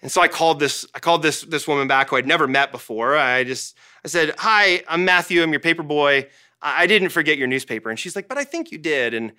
And 0.01 0.09
so 0.09 0.21
I 0.21 0.29
called 0.29 0.61
this, 0.61 0.85
I 0.95 0.99
called 0.99 1.21
this 1.21 1.41
this 1.41 1.67
woman 1.67 1.87
back 1.87 2.09
who 2.09 2.15
I'd 2.15 2.25
never 2.25 2.47
met 2.47 2.71
before. 2.71 3.17
I 3.17 3.43
just, 3.43 3.75
I 4.05 4.07
said, 4.07 4.35
Hi, 4.37 4.83
I'm 4.87 5.03
Matthew, 5.03 5.43
I'm 5.43 5.51
your 5.51 5.59
paper 5.59 5.83
boy. 5.83 6.27
I 6.61 6.87
didn't 6.87 7.09
forget 7.09 7.37
your 7.37 7.47
newspaper. 7.47 7.89
And 7.89 7.99
she's 7.99 8.15
like, 8.15 8.29
But 8.29 8.37
I 8.37 8.45
think 8.45 8.71
you 8.71 8.77
did. 8.77 9.13
And 9.13 9.33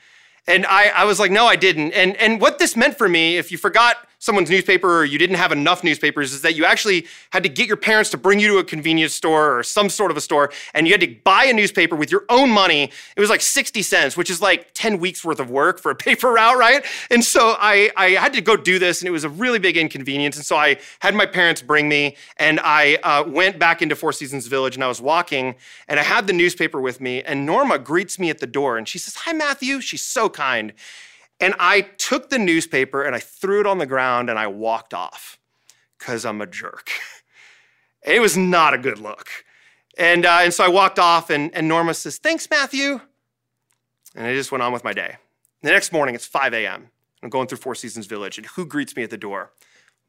and 0.46 0.66
I, 0.66 0.88
I 0.88 1.04
was 1.04 1.20
like, 1.20 1.30
no, 1.30 1.46
I 1.46 1.56
didn't. 1.56 1.92
And 1.92 2.16
and 2.16 2.40
what 2.40 2.58
this 2.58 2.76
meant 2.76 2.96
for 2.96 3.08
me, 3.08 3.36
if 3.36 3.52
you 3.52 3.58
forgot 3.58 3.96
someone's 4.20 4.50
newspaper 4.50 4.98
or 4.98 5.04
you 5.04 5.18
didn't 5.18 5.36
have 5.36 5.50
enough 5.50 5.82
newspapers 5.82 6.32
is 6.32 6.42
that 6.42 6.54
you 6.54 6.64
actually 6.64 7.06
had 7.30 7.42
to 7.42 7.48
get 7.48 7.66
your 7.66 7.76
parents 7.76 8.10
to 8.10 8.18
bring 8.18 8.38
you 8.38 8.48
to 8.48 8.58
a 8.58 8.64
convenience 8.64 9.14
store 9.14 9.58
or 9.58 9.62
some 9.62 9.88
sort 9.88 10.10
of 10.10 10.16
a 10.16 10.20
store 10.20 10.52
and 10.74 10.86
you 10.86 10.92
had 10.92 11.00
to 11.00 11.16
buy 11.24 11.44
a 11.44 11.52
newspaper 11.52 11.96
with 11.96 12.12
your 12.12 12.24
own 12.28 12.50
money. 12.50 12.84
It 13.16 13.20
was 13.20 13.30
like 13.30 13.40
60 13.40 13.80
cents, 13.82 14.16
which 14.18 14.30
is 14.30 14.42
like 14.42 14.72
10 14.74 15.00
weeks 15.00 15.24
worth 15.24 15.40
of 15.40 15.50
work 15.50 15.80
for 15.80 15.90
a 15.90 15.94
paper 16.10 16.32
route, 16.32 16.58
right? 16.58 16.84
And 17.10 17.24
so 17.24 17.56
I, 17.58 17.90
I 17.96 18.10
had 18.10 18.34
to 18.34 18.42
go 18.42 18.56
do 18.56 18.78
this 18.78 19.00
and 19.00 19.08
it 19.08 19.12
was 19.12 19.24
a 19.24 19.30
really 19.30 19.58
big 19.58 19.78
inconvenience. 19.78 20.36
And 20.36 20.44
so 20.44 20.54
I 20.54 20.76
had 21.00 21.14
my 21.14 21.26
parents 21.26 21.62
bring 21.62 21.88
me 21.88 22.16
and 22.36 22.60
I 22.62 22.96
uh, 22.96 23.24
went 23.26 23.58
back 23.58 23.80
into 23.80 23.96
Four 23.96 24.12
Seasons 24.12 24.46
Village 24.46 24.74
and 24.74 24.84
I 24.84 24.88
was 24.88 25.00
walking 25.00 25.54
and 25.88 25.98
I 25.98 26.02
had 26.02 26.26
the 26.26 26.34
newspaper 26.34 26.80
with 26.80 27.00
me 27.00 27.22
and 27.22 27.46
Norma 27.46 27.78
greets 27.78 28.18
me 28.18 28.28
at 28.28 28.38
the 28.38 28.46
door 28.46 28.76
and 28.76 28.86
she 28.86 28.98
says, 28.98 29.14
Hi, 29.14 29.32
Matthew. 29.32 29.80
She's 29.80 30.02
so 30.02 30.28
kind. 30.28 30.74
And 31.40 31.54
I 31.58 31.80
took 31.80 32.28
the 32.28 32.38
newspaper 32.38 33.02
and 33.02 33.16
I 33.16 33.18
threw 33.18 33.60
it 33.60 33.66
on 33.66 33.78
the 33.78 33.86
ground 33.86 34.28
and 34.28 34.38
I 34.38 34.46
walked 34.46 34.92
off 34.92 35.38
because 35.98 36.24
I'm 36.24 36.40
a 36.40 36.46
jerk. 36.46 36.90
it 38.02 38.20
was 38.20 38.36
not 38.36 38.74
a 38.74 38.78
good 38.78 38.98
look. 38.98 39.28
And, 39.98 40.24
uh, 40.24 40.38
and 40.42 40.54
so 40.54 40.64
I 40.64 40.68
walked 40.68 40.98
off, 40.98 41.30
and, 41.30 41.54
and 41.54 41.68
Norma 41.68 41.92
says, 41.94 42.16
Thanks, 42.16 42.48
Matthew. 42.48 43.00
And 44.14 44.26
I 44.26 44.34
just 44.34 44.50
went 44.50 44.62
on 44.62 44.72
with 44.72 44.84
my 44.84 44.92
day. 44.92 45.16
The 45.62 45.70
next 45.70 45.92
morning, 45.92 46.14
it's 46.14 46.26
5 46.26 46.54
a.m. 46.54 46.88
I'm 47.22 47.28
going 47.28 47.48
through 47.48 47.58
Four 47.58 47.74
Seasons 47.74 48.06
Village, 48.06 48.38
and 48.38 48.46
who 48.46 48.64
greets 48.64 48.96
me 48.96 49.02
at 49.02 49.10
the 49.10 49.18
door? 49.18 49.52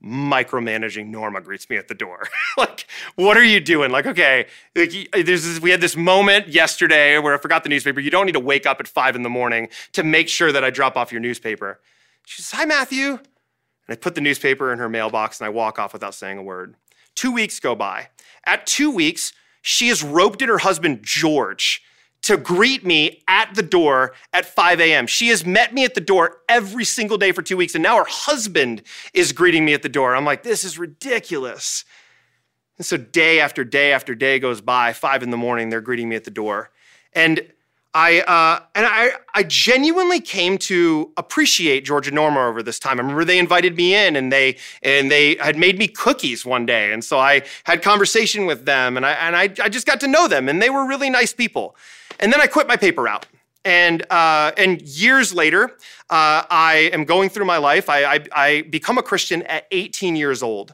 Micromanaging 0.04 1.08
Norma 1.08 1.42
greets 1.42 1.70
me 1.70 1.78
at 1.78 1.88
the 1.88 1.94
door. 1.94 2.28
like, 2.58 2.88
what 3.16 3.38
are 3.38 3.44
you 3.44 3.60
doing? 3.60 3.92
Like, 3.92 4.06
okay, 4.08 4.48
like, 4.76 4.92
uh, 5.14 5.22
there's 5.24 5.44
this, 5.44 5.60
we 5.60 5.70
had 5.70 5.82
this 5.82 5.96
moment 5.96 6.48
yesterday 6.48 7.18
where 7.20 7.34
I 7.34 7.38
forgot 7.38 7.64
the 7.64 7.70
newspaper. 7.70 8.00
You 8.00 8.10
don't 8.10 8.26
need 8.26 8.32
to 8.34 8.40
wake 8.40 8.66
up 8.66 8.80
at 8.80 8.88
five 8.88 9.16
in 9.16 9.22
the 9.22 9.30
morning 9.30 9.70
to 9.94 10.04
make 10.04 10.28
sure 10.28 10.52
that 10.52 10.64
I 10.64 10.70
drop 10.70 10.98
off 10.98 11.12
your 11.12 11.22
newspaper. 11.22 11.80
She 12.26 12.42
says, 12.42 12.58
Hi, 12.60 12.66
Matthew. 12.66 13.12
And 13.12 13.20
I 13.90 13.96
put 13.96 14.16
the 14.16 14.22
newspaper 14.22 14.74
in 14.74 14.80
her 14.80 14.90
mailbox 14.90 15.40
and 15.40 15.46
I 15.46 15.50
walk 15.50 15.78
off 15.78 15.94
without 15.94 16.16
saying 16.16 16.38
a 16.38 16.44
word. 16.44 16.76
Two 17.16 17.32
weeks 17.32 17.60
go 17.60 17.76
by. 17.76 18.10
At 18.46 18.66
two 18.66 18.90
weeks, 18.90 19.34
she 19.62 19.90
has 19.90 20.04
roped 20.04 20.42
in 20.42 20.50
her 20.50 20.60
husband, 20.60 21.02
George, 21.04 21.84
to 22.24 22.38
greet 22.38 22.86
me 22.86 23.24
at 23.28 23.56
the 23.56 23.64
door 23.64 24.14
at 24.34 24.46
5 24.46 24.80
a.m. 24.80 25.08
She 25.08 25.30
has 25.30 25.46
met 25.46 25.74
me 25.74 25.84
at 25.86 25.96
the 25.96 26.02
door 26.02 26.38
every 26.48 26.86
single 26.86 27.18
day 27.18 27.32
for 27.32 27.42
two 27.42 27.58
weeks, 27.58 27.76
and 27.76 27.84
now 27.84 27.98
her 27.98 28.08
husband 28.08 28.84
is 29.14 29.32
greeting 29.32 29.66
me 29.66 29.74
at 29.74 29.82
the 29.82 29.90
door. 29.90 30.16
I'm 30.16 30.26
like, 30.26 30.44
this 30.44 30.64
is 30.64 30.78
ridiculous. 30.78 31.84
And 32.78 32.86
so 32.86 32.98
day 32.98 33.40
after 33.40 33.64
day 33.64 33.92
after 33.94 34.16
day 34.16 34.40
goes 34.40 34.62
by, 34.62 34.94
five 34.94 35.24
in 35.24 35.30
the 35.30 35.38
morning, 35.38 35.70
they're 35.70 35.82
greeting 35.82 36.10
me 36.10 36.16
at 36.16 36.24
the 36.24 36.32
door. 36.32 36.72
And 37.14 37.46
I 37.94 38.22
uh, 38.22 38.64
and 38.74 38.86
I 38.86 39.12
I 39.34 39.44
genuinely 39.44 40.22
came 40.22 40.58
to 40.60 41.12
appreciate 41.18 41.84
George 41.84 42.08
and 42.08 42.16
Norma 42.16 42.48
over 42.48 42.64
this 42.64 42.80
time. 42.80 43.00
I 43.00 43.02
remember 43.02 43.26
they 43.26 43.38
invited 43.38 43.76
me 43.76 43.94
in 43.94 44.16
and 44.16 44.32
they 44.32 44.58
and 44.82 45.12
they 45.12 45.36
had 45.36 45.58
made 45.58 45.78
me 45.78 45.90
cookies 45.90 46.46
one 46.46 46.66
day, 46.66 46.94
and 46.94 47.04
so 47.04 47.20
I 47.20 47.42
had 47.66 47.82
conversation 47.82 48.46
with 48.46 48.66
them 48.66 48.96
and 48.96 49.06
I 49.06 49.12
and 49.12 49.36
I, 49.36 49.44
I 49.62 49.68
just 49.68 49.86
got 49.86 50.00
to 50.02 50.08
know 50.08 50.30
them, 50.30 50.48
and 50.48 50.62
they 50.62 50.70
were 50.70 50.88
really 50.88 51.10
nice 51.10 51.34
people. 51.34 51.76
And 52.22 52.32
then 52.32 52.40
I 52.40 52.48
quit 52.48 52.68
my 52.68 52.78
paper 52.78 53.04
route. 53.04 53.26
And, 53.66 54.04
uh, 54.10 54.52
and 54.58 54.82
years 54.82 55.34
later, 55.34 55.72
uh, 56.10 56.44
I 56.50 56.90
am 56.94 57.06
going 57.06 57.30
through 57.30 57.46
my 57.46 57.58
life. 57.58 57.90
I, 57.90 58.16
I, 58.16 58.26
I, 58.32 58.62
become 58.64 58.98
a 58.98 59.04
Christian 59.04 59.44
at 59.44 59.68
18 59.72 60.16
years 60.16 60.42
old. 60.42 60.74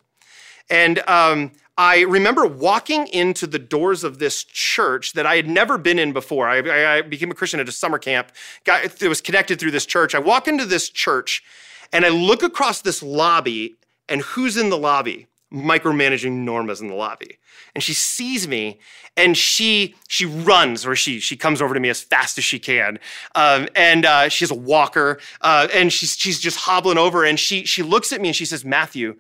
And 0.69 0.99
um, 1.07 1.51
I 1.77 2.01
remember 2.01 2.45
walking 2.45 3.07
into 3.07 3.45
the 3.45 3.59
doors 3.59 4.03
of 4.03 4.19
this 4.19 4.43
church 4.43 5.13
that 5.13 5.25
I 5.25 5.35
had 5.35 5.49
never 5.49 5.77
been 5.77 5.99
in 5.99 6.13
before. 6.13 6.47
I, 6.47 6.97
I 6.97 7.01
became 7.01 7.29
a 7.29 7.35
Christian 7.35 7.59
at 7.59 7.67
a 7.67 7.73
summer 7.73 7.99
camp. 7.99 8.31
Got, 8.63 9.01
it 9.01 9.07
was 9.07 9.19
connected 9.19 9.59
through 9.59 9.71
this 9.71 9.85
church. 9.85 10.15
I 10.15 10.19
walk 10.19 10.47
into 10.47 10.65
this 10.65 10.89
church 10.89 11.43
and 11.91 12.05
I 12.05 12.09
look 12.09 12.43
across 12.43 12.81
this 12.81 13.01
lobby, 13.01 13.75
and 14.09 14.21
who's 14.21 14.57
in 14.57 14.69
the 14.69 14.77
lobby? 14.77 15.27
Micromanaging 15.51 16.31
Norma's 16.31 16.81
in 16.81 16.87
the 16.87 16.93
lobby. 16.93 17.37
And 17.73 17.83
she 17.83 17.93
sees 17.93 18.47
me 18.47 18.79
and 19.15 19.37
she 19.37 19.95
she 20.07 20.25
runs 20.25 20.85
or 20.85 20.95
she 20.95 21.19
she 21.19 21.37
comes 21.37 21.61
over 21.61 21.73
to 21.73 21.79
me 21.79 21.89
as 21.89 22.01
fast 22.01 22.37
as 22.37 22.43
she 22.43 22.59
can. 22.59 22.99
Um, 23.33 23.67
and 23.75 24.05
uh, 24.05 24.29
she 24.29 24.43
has 24.43 24.51
a 24.51 24.55
walker 24.55 25.19
uh, 25.41 25.67
and 25.73 25.91
she's 25.91 26.17
she's 26.17 26.39
just 26.39 26.57
hobbling 26.57 26.97
over 26.97 27.23
and 27.23 27.39
she 27.39 27.65
she 27.65 27.81
looks 27.81 28.11
at 28.11 28.19
me 28.19 28.29
and 28.29 28.35
she 28.35 28.45
says 28.45 28.65
Matthew 28.65 29.17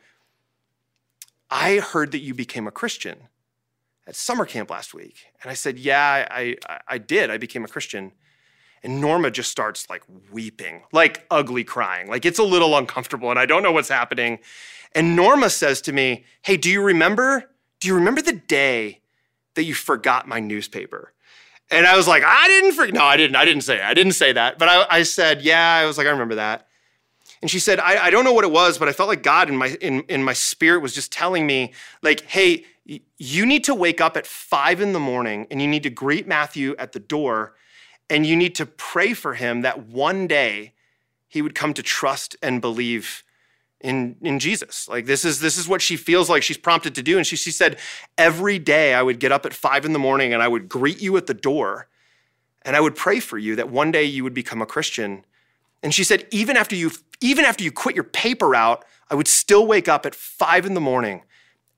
I 1.49 1.77
heard 1.77 2.11
that 2.11 2.19
you 2.19 2.33
became 2.33 2.67
a 2.67 2.71
Christian 2.71 3.17
at 4.05 4.15
summer 4.15 4.45
camp 4.45 4.69
last 4.69 4.93
week. 4.93 5.27
And 5.41 5.49
I 5.49 5.53
said 5.53 5.79
yeah 5.79 6.27
I 6.29 6.57
I, 6.67 6.79
I 6.87 6.97
did. 6.97 7.29
I 7.29 7.37
became 7.37 7.63
a 7.63 7.69
Christian. 7.69 8.11
And 8.83 9.01
Norma 9.01 9.31
just 9.31 9.49
starts 9.49 9.89
like 9.89 10.03
weeping, 10.31 10.83
like 10.91 11.25
ugly 11.31 11.63
crying. 11.63 12.09
Like 12.09 12.25
it's 12.25 12.37
a 12.37 12.43
little 12.43 12.77
uncomfortable 12.77 13.29
and 13.29 13.39
I 13.39 13.45
don't 13.45 13.63
know 13.63 13.71
what's 13.71 13.89
happening. 13.89 14.39
And 14.93 15.15
Norma 15.15 15.49
says 15.49 15.81
to 15.81 15.93
me, 15.93 16.25
Hey, 16.41 16.57
do 16.57 16.69
you 16.69 16.81
remember? 16.81 17.51
Do 17.79 17.87
you 17.87 17.95
remember 17.95 18.21
the 18.21 18.33
day 18.33 19.01
that 19.55 19.63
you 19.63 19.73
forgot 19.73 20.27
my 20.27 20.39
newspaper? 20.39 21.13
And 21.69 21.85
I 21.85 21.97
was 21.97 22.07
like, 22.07 22.23
I 22.25 22.47
didn't 22.47 22.73
forget. 22.73 22.93
No, 22.93 23.03
I 23.03 23.17
didn't. 23.17 23.35
I 23.35 23.45
didn't 23.45 23.63
say 23.63 23.75
it. 23.75 23.83
I 23.83 23.93
didn't 23.93 24.13
say 24.13 24.31
that. 24.31 24.57
But 24.57 24.69
I, 24.69 24.85
I 24.89 25.03
said, 25.03 25.41
yeah, 25.41 25.75
I 25.75 25.85
was 25.85 25.97
like, 25.97 26.07
I 26.07 26.11
remember 26.11 26.35
that. 26.35 26.67
And 27.41 27.51
she 27.51 27.59
said, 27.59 27.79
I, 27.79 28.05
I 28.05 28.09
don't 28.09 28.23
know 28.23 28.33
what 28.33 28.45
it 28.45 28.51
was, 28.51 28.77
but 28.77 28.87
I 28.87 28.93
felt 28.93 29.09
like 29.09 29.21
God 29.21 29.49
in 29.49 29.57
my 29.57 29.77
in, 29.81 30.01
in 30.03 30.23
my 30.23 30.33
spirit 30.33 30.81
was 30.81 30.95
just 30.95 31.11
telling 31.11 31.45
me, 31.45 31.73
like, 32.01 32.21
hey, 32.21 32.65
you 33.17 33.45
need 33.45 33.63
to 33.65 33.75
wake 33.75 33.99
up 34.01 34.15
at 34.17 34.25
five 34.25 34.81
in 34.81 34.93
the 34.93 34.99
morning 34.99 35.45
and 35.51 35.61
you 35.61 35.67
need 35.67 35.83
to 35.83 35.89
greet 35.89 36.27
Matthew 36.27 36.75
at 36.79 36.93
the 36.93 36.99
door 36.99 37.55
and 38.09 38.25
you 38.25 38.35
need 38.35 38.55
to 38.55 38.65
pray 38.65 39.13
for 39.13 39.33
him 39.33 39.61
that 39.61 39.87
one 39.87 40.25
day 40.27 40.73
he 41.27 41.41
would 41.41 41.53
come 41.53 41.73
to 41.73 41.83
trust 41.83 42.37
and 42.41 42.61
believe 42.61 43.23
in 43.81 44.15
in 44.21 44.39
Jesus. 44.39 44.87
Like 44.87 45.05
this 45.05 45.23
is 45.23 45.39
this 45.39 45.57
is 45.57 45.67
what 45.67 45.81
she 45.81 45.97
feels 45.97 46.29
like 46.29 46.43
she's 46.43 46.57
prompted 46.57 46.95
to 46.95 47.03
do. 47.03 47.17
And 47.17 47.25
she 47.25 47.35
she 47.35 47.51
said, 47.51 47.77
every 48.17 48.59
day 48.59 48.93
I 48.93 49.03
would 49.03 49.19
get 49.19 49.31
up 49.31 49.45
at 49.45 49.53
five 49.53 49.85
in 49.85 49.93
the 49.93 49.99
morning 49.99 50.33
and 50.33 50.41
I 50.41 50.47
would 50.47 50.67
greet 50.67 51.01
you 51.01 51.15
at 51.17 51.27
the 51.27 51.33
door, 51.33 51.87
and 52.63 52.75
I 52.75 52.79
would 52.79 52.95
pray 52.95 53.19
for 53.19 53.37
you 53.37 53.55
that 53.55 53.69
one 53.69 53.91
day 53.91 54.03
you 54.03 54.23
would 54.23 54.33
become 54.33 54.61
a 54.61 54.65
Christian. 54.65 55.25
And 55.83 55.93
she 55.93 56.03
said, 56.03 56.27
even 56.31 56.57
after 56.57 56.75
you 56.75 56.91
even 57.21 57.45
after 57.45 57.63
you 57.63 57.71
quit 57.71 57.95
your 57.95 58.03
paper 58.03 58.55
out, 58.55 58.83
I 59.09 59.15
would 59.15 59.27
still 59.27 59.67
wake 59.67 59.87
up 59.87 60.05
at 60.05 60.15
five 60.15 60.65
in 60.65 60.73
the 60.73 60.81
morning 60.81 61.23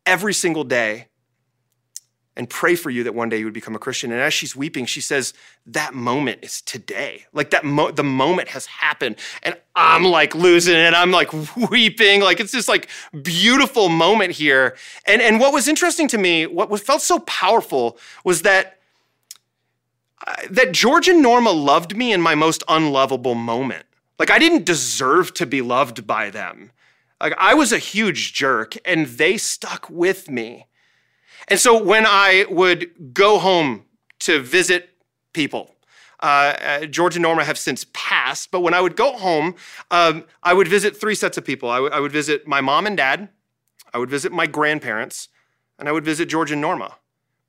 every 0.05 0.33
single 0.33 0.63
day 0.63 1.09
and 2.39 2.49
pray 2.49 2.73
for 2.73 2.89
you 2.89 3.04
that 3.04 3.13
one 3.13 3.28
day 3.28 3.38
you 3.38 3.43
would 3.43 3.54
become 3.54 3.75
a 3.75 3.80
Christian. 3.80 4.13
And 4.13 4.21
as 4.21 4.34
she's 4.34 4.56
weeping, 4.56 4.86
she 4.86 5.02
says, 5.02 5.34
That 5.65 5.93
moment 5.93 6.39
is 6.41 6.62
today. 6.62 7.25
Like 7.34 7.49
that, 7.49 7.65
mo- 7.65 7.91
the 7.91 8.02
moment 8.02 8.47
has 8.47 8.65
happened. 8.65 9.17
And 9.43 9.58
I'm 9.75 10.06
like 10.06 10.34
losing 10.34 10.78
it. 10.78 10.93
I'm 10.93 11.12
like 11.12 11.34
weeping. 11.69 12.21
Like 12.21 12.39
it's 12.39 12.54
this 12.54 12.69
like 12.69 12.88
beautiful 13.23 13.89
moment 13.89 14.32
here. 14.32 14.78
And, 15.06 15.21
and 15.21 15.38
what 15.41 15.52
was 15.52 15.67
interesting 15.67 16.08
to 16.08 16.17
me, 16.17 16.47
what 16.47 16.80
felt 16.80 17.02
so 17.02 17.19
powerful 17.19 17.97
was 18.23 18.43
that. 18.43 18.78
Uh, 20.28 20.36
that 20.49 20.73
George 20.73 21.08
and 21.08 21.21
Norma 21.21 21.49
loved 21.52 21.95
me 21.95 22.12
in 22.12 22.21
my 22.21 22.36
most 22.36 22.62
unlovable 22.67 23.36
moment. 23.36 23.86
Like, 24.17 24.30
I 24.30 24.38
didn't 24.38 24.65
deserve 24.65 25.34
to 25.36 25.45
be 25.45 25.62
loved 25.62 26.06
by 26.06 26.30
them. 26.30 26.71
Like, 27.21 27.34
I 27.38 27.54
was 27.54 27.71
a 27.71 27.78
huge 27.78 28.34
jerk, 28.34 28.75
and 28.84 29.06
they 29.06 29.38
stuck 29.38 29.89
with 29.89 30.30
me. 30.30 30.65
And 31.49 31.59
so 31.59 31.81
when 31.81 32.05
I 32.05 32.45
would 32.49 33.13
go 33.13 33.39
home 33.39 33.85
to 34.19 34.39
visit 34.39 34.89
people, 35.33 35.75
uh, 36.21 36.25
uh, 36.62 36.85
George 36.85 37.15
and 37.15 37.23
Norma 37.23 37.43
have 37.43 37.57
since 37.57 37.85
passed, 37.93 38.51
but 38.51 38.59
when 38.59 38.73
I 38.73 38.81
would 38.81 38.95
go 38.95 39.13
home, 39.17 39.55
um, 39.89 40.25
I 40.43 40.53
would 40.53 40.67
visit 40.67 40.95
three 40.95 41.15
sets 41.15 41.38
of 41.38 41.45
people. 41.45 41.69
I, 41.69 41.77
w- 41.77 41.93
I 41.93 41.99
would 41.99 42.12
visit 42.12 42.47
my 42.47 42.62
mom 42.62 42.85
and 42.85 42.95
dad, 42.95 43.29
I 43.93 43.97
would 43.97 44.09
visit 44.09 44.31
my 44.31 44.45
grandparents, 44.45 45.29
and 45.79 45.89
I 45.89 45.91
would 45.91 46.05
visit 46.05 46.27
George 46.27 46.51
and 46.51 46.62
Norma. 46.62 46.97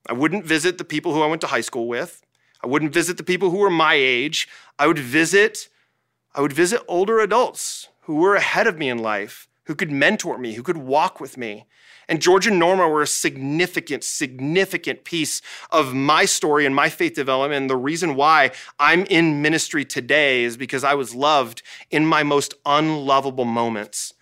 I 0.06 0.14
wouldn't 0.14 0.46
visit 0.46 0.78
the 0.78 0.84
people 0.84 1.12
who 1.12 1.20
I 1.20 1.26
went 1.26 1.40
to 1.42 1.48
high 1.48 1.60
school 1.60 1.86
with. 1.86 2.22
I 2.64 2.66
wouldn't 2.66 2.94
visit 2.94 3.16
the 3.16 3.22
people 3.22 3.50
who 3.50 3.58
were 3.58 3.70
my 3.70 3.94
age. 3.94 4.48
I 4.78 4.86
would 4.86 4.98
visit, 4.98 5.68
I 6.34 6.40
would 6.40 6.52
visit 6.52 6.80
older 6.88 7.20
adults 7.20 7.88
who 8.02 8.16
were 8.16 8.34
ahead 8.34 8.66
of 8.66 8.78
me 8.78 8.88
in 8.88 8.98
life, 8.98 9.48
who 9.64 9.74
could 9.74 9.90
mentor 9.90 10.38
me, 10.38 10.54
who 10.54 10.62
could 10.62 10.76
walk 10.76 11.20
with 11.20 11.36
me. 11.36 11.66
And 12.08 12.20
George 12.20 12.46
and 12.46 12.58
Norma 12.58 12.88
were 12.88 13.02
a 13.02 13.06
significant, 13.06 14.02
significant 14.02 15.04
piece 15.04 15.40
of 15.70 15.94
my 15.94 16.24
story 16.24 16.66
and 16.66 16.74
my 16.74 16.88
faith 16.88 17.14
development. 17.14 17.60
And 17.60 17.70
the 17.70 17.76
reason 17.76 18.16
why 18.16 18.50
I'm 18.80 19.04
in 19.04 19.42
ministry 19.42 19.84
today 19.84 20.42
is 20.42 20.56
because 20.56 20.82
I 20.82 20.94
was 20.94 21.14
loved 21.14 21.62
in 21.90 22.04
my 22.04 22.24
most 22.24 22.54
unlovable 22.66 23.44
moments. 23.44 24.14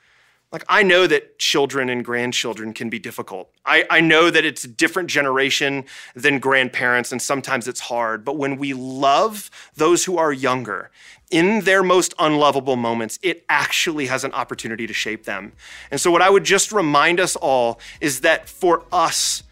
Like, 0.51 0.65
I 0.67 0.83
know 0.83 1.07
that 1.07 1.39
children 1.39 1.91
and 1.91 2.03
grandchildren 2.03 2.73
can 2.73 2.89
be 2.89 2.99
difficult. 2.99 3.51
I, 3.67 3.85
I 3.91 4.01
know 4.01 4.31
that 4.31 4.47
it's 4.47 4.65
a 4.65 4.69
different 4.69 5.11
generation 5.11 5.85
than 6.15 6.39
grandparents, 6.39 7.13
and 7.13 7.21
sometimes 7.21 7.69
it's 7.69 7.81
hard. 7.81 8.25
But 8.25 8.39
when 8.39 8.57
we 8.57 8.73
love 8.73 9.51
those 9.77 10.07
who 10.07 10.17
are 10.17 10.33
younger 10.33 10.91
in 11.31 11.61
their 11.61 11.83
most 11.83 12.15
unlovable 12.19 12.77
moments, 12.77 13.19
it 13.23 13.45
actually 13.51 14.07
has 14.07 14.25
an 14.25 14.33
opportunity 14.33 14.87
to 14.87 14.95
shape 14.95 15.25
them. 15.25 15.53
And 15.91 16.01
so, 16.01 16.11
what 16.11 16.23
I 16.23 16.31
would 16.31 16.45
just 16.45 16.73
remind 16.73 17.21
us 17.21 17.37
all 17.37 17.79
is 18.01 18.23
that 18.23 18.49
for 18.49 18.85
us, 18.91 19.43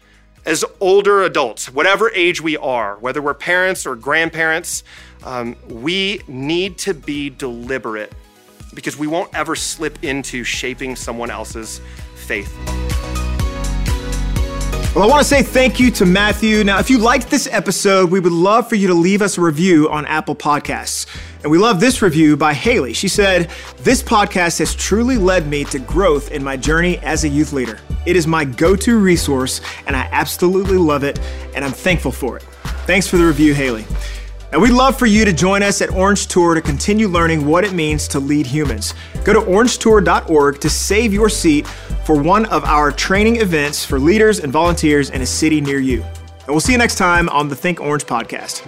as 0.47 0.65
older 0.79 1.21
adults, 1.21 1.71
whatever 1.71 2.09
age 2.15 2.41
we 2.41 2.57
are, 2.57 2.97
whether 2.97 3.21
we're 3.21 3.35
parents 3.35 3.85
or 3.85 3.95
grandparents, 3.95 4.83
um, 5.23 5.55
we 5.67 6.21
need 6.27 6.79
to 6.79 6.95
be 6.95 7.29
deliberate 7.29 8.11
because 8.77 8.95
we 8.95 9.07
won't 9.07 9.33
ever 9.33 9.55
slip 9.55 10.03
into 10.03 10.43
shaping 10.43 10.95
someone 10.95 11.31
else's 11.31 11.81
faith. 12.13 12.55
Well, 14.93 15.03
I 15.03 15.07
want 15.07 15.21
to 15.21 15.27
say 15.27 15.41
thank 15.41 15.79
you 15.79 15.89
to 15.91 16.05
Matthew. 16.05 16.63
Now, 16.63 16.77
if 16.77 16.87
you 16.87 16.99
liked 16.99 17.31
this 17.31 17.47
episode, 17.51 18.11
we 18.11 18.19
would 18.19 18.31
love 18.31 18.69
for 18.69 18.75
you 18.75 18.87
to 18.87 18.93
leave 18.93 19.23
us 19.23 19.39
a 19.39 19.41
review 19.41 19.89
on 19.89 20.05
Apple 20.05 20.35
Podcasts. 20.35 21.07
And 21.41 21.51
we 21.51 21.57
love 21.57 21.79
this 21.79 22.03
review 22.03 22.37
by 22.37 22.53
Haley. 22.53 22.93
She 22.93 23.07
said, 23.07 23.49
This 23.79 24.03
podcast 24.03 24.59
has 24.59 24.75
truly 24.75 25.17
led 25.17 25.47
me 25.47 25.63
to 25.65 25.79
growth 25.79 26.29
in 26.31 26.43
my 26.43 26.55
journey 26.55 26.99
as 26.99 27.23
a 27.23 27.29
youth 27.29 27.53
leader. 27.53 27.79
It 28.05 28.15
is 28.15 28.27
my 28.27 28.45
go 28.45 28.75
to 28.75 28.99
resource, 28.99 29.59
and 29.87 29.95
I 29.95 30.07
absolutely 30.11 30.77
love 30.77 31.03
it, 31.03 31.19
and 31.55 31.65
I'm 31.65 31.71
thankful 31.71 32.11
for 32.11 32.37
it. 32.37 32.43
Thanks 32.85 33.07
for 33.07 33.17
the 33.17 33.25
review, 33.25 33.55
Haley. 33.55 33.85
And 34.51 34.61
we'd 34.61 34.71
love 34.71 34.97
for 34.97 35.05
you 35.05 35.25
to 35.25 35.33
join 35.33 35.61
us 35.61 35.81
at 35.81 35.91
Orange 35.91 36.27
Tour 36.27 36.55
to 36.55 36.61
continue 36.61 37.07
learning 37.07 37.45
what 37.45 37.65
it 37.65 37.73
means 37.73 38.07
to 38.09 38.19
lead 38.19 38.45
humans. 38.45 38.93
Go 39.25 39.33
to 39.33 39.41
orangetour.org 39.41 40.61
to 40.61 40.69
save 40.69 41.13
your 41.13 41.29
seat 41.29 41.67
for 42.05 42.15
one 42.15 42.45
of 42.45 42.63
our 42.63 42.91
training 42.91 43.37
events 43.37 43.83
for 43.83 43.99
leaders 43.99 44.39
and 44.39 44.51
volunteers 44.51 45.09
in 45.09 45.21
a 45.21 45.25
city 45.25 45.59
near 45.59 45.79
you. 45.79 46.01
And 46.01 46.47
we'll 46.47 46.61
see 46.61 46.71
you 46.71 46.77
next 46.77 46.95
time 46.95 47.27
on 47.29 47.49
the 47.49 47.55
Think 47.55 47.81
Orange 47.81 48.05
podcast. 48.05 48.63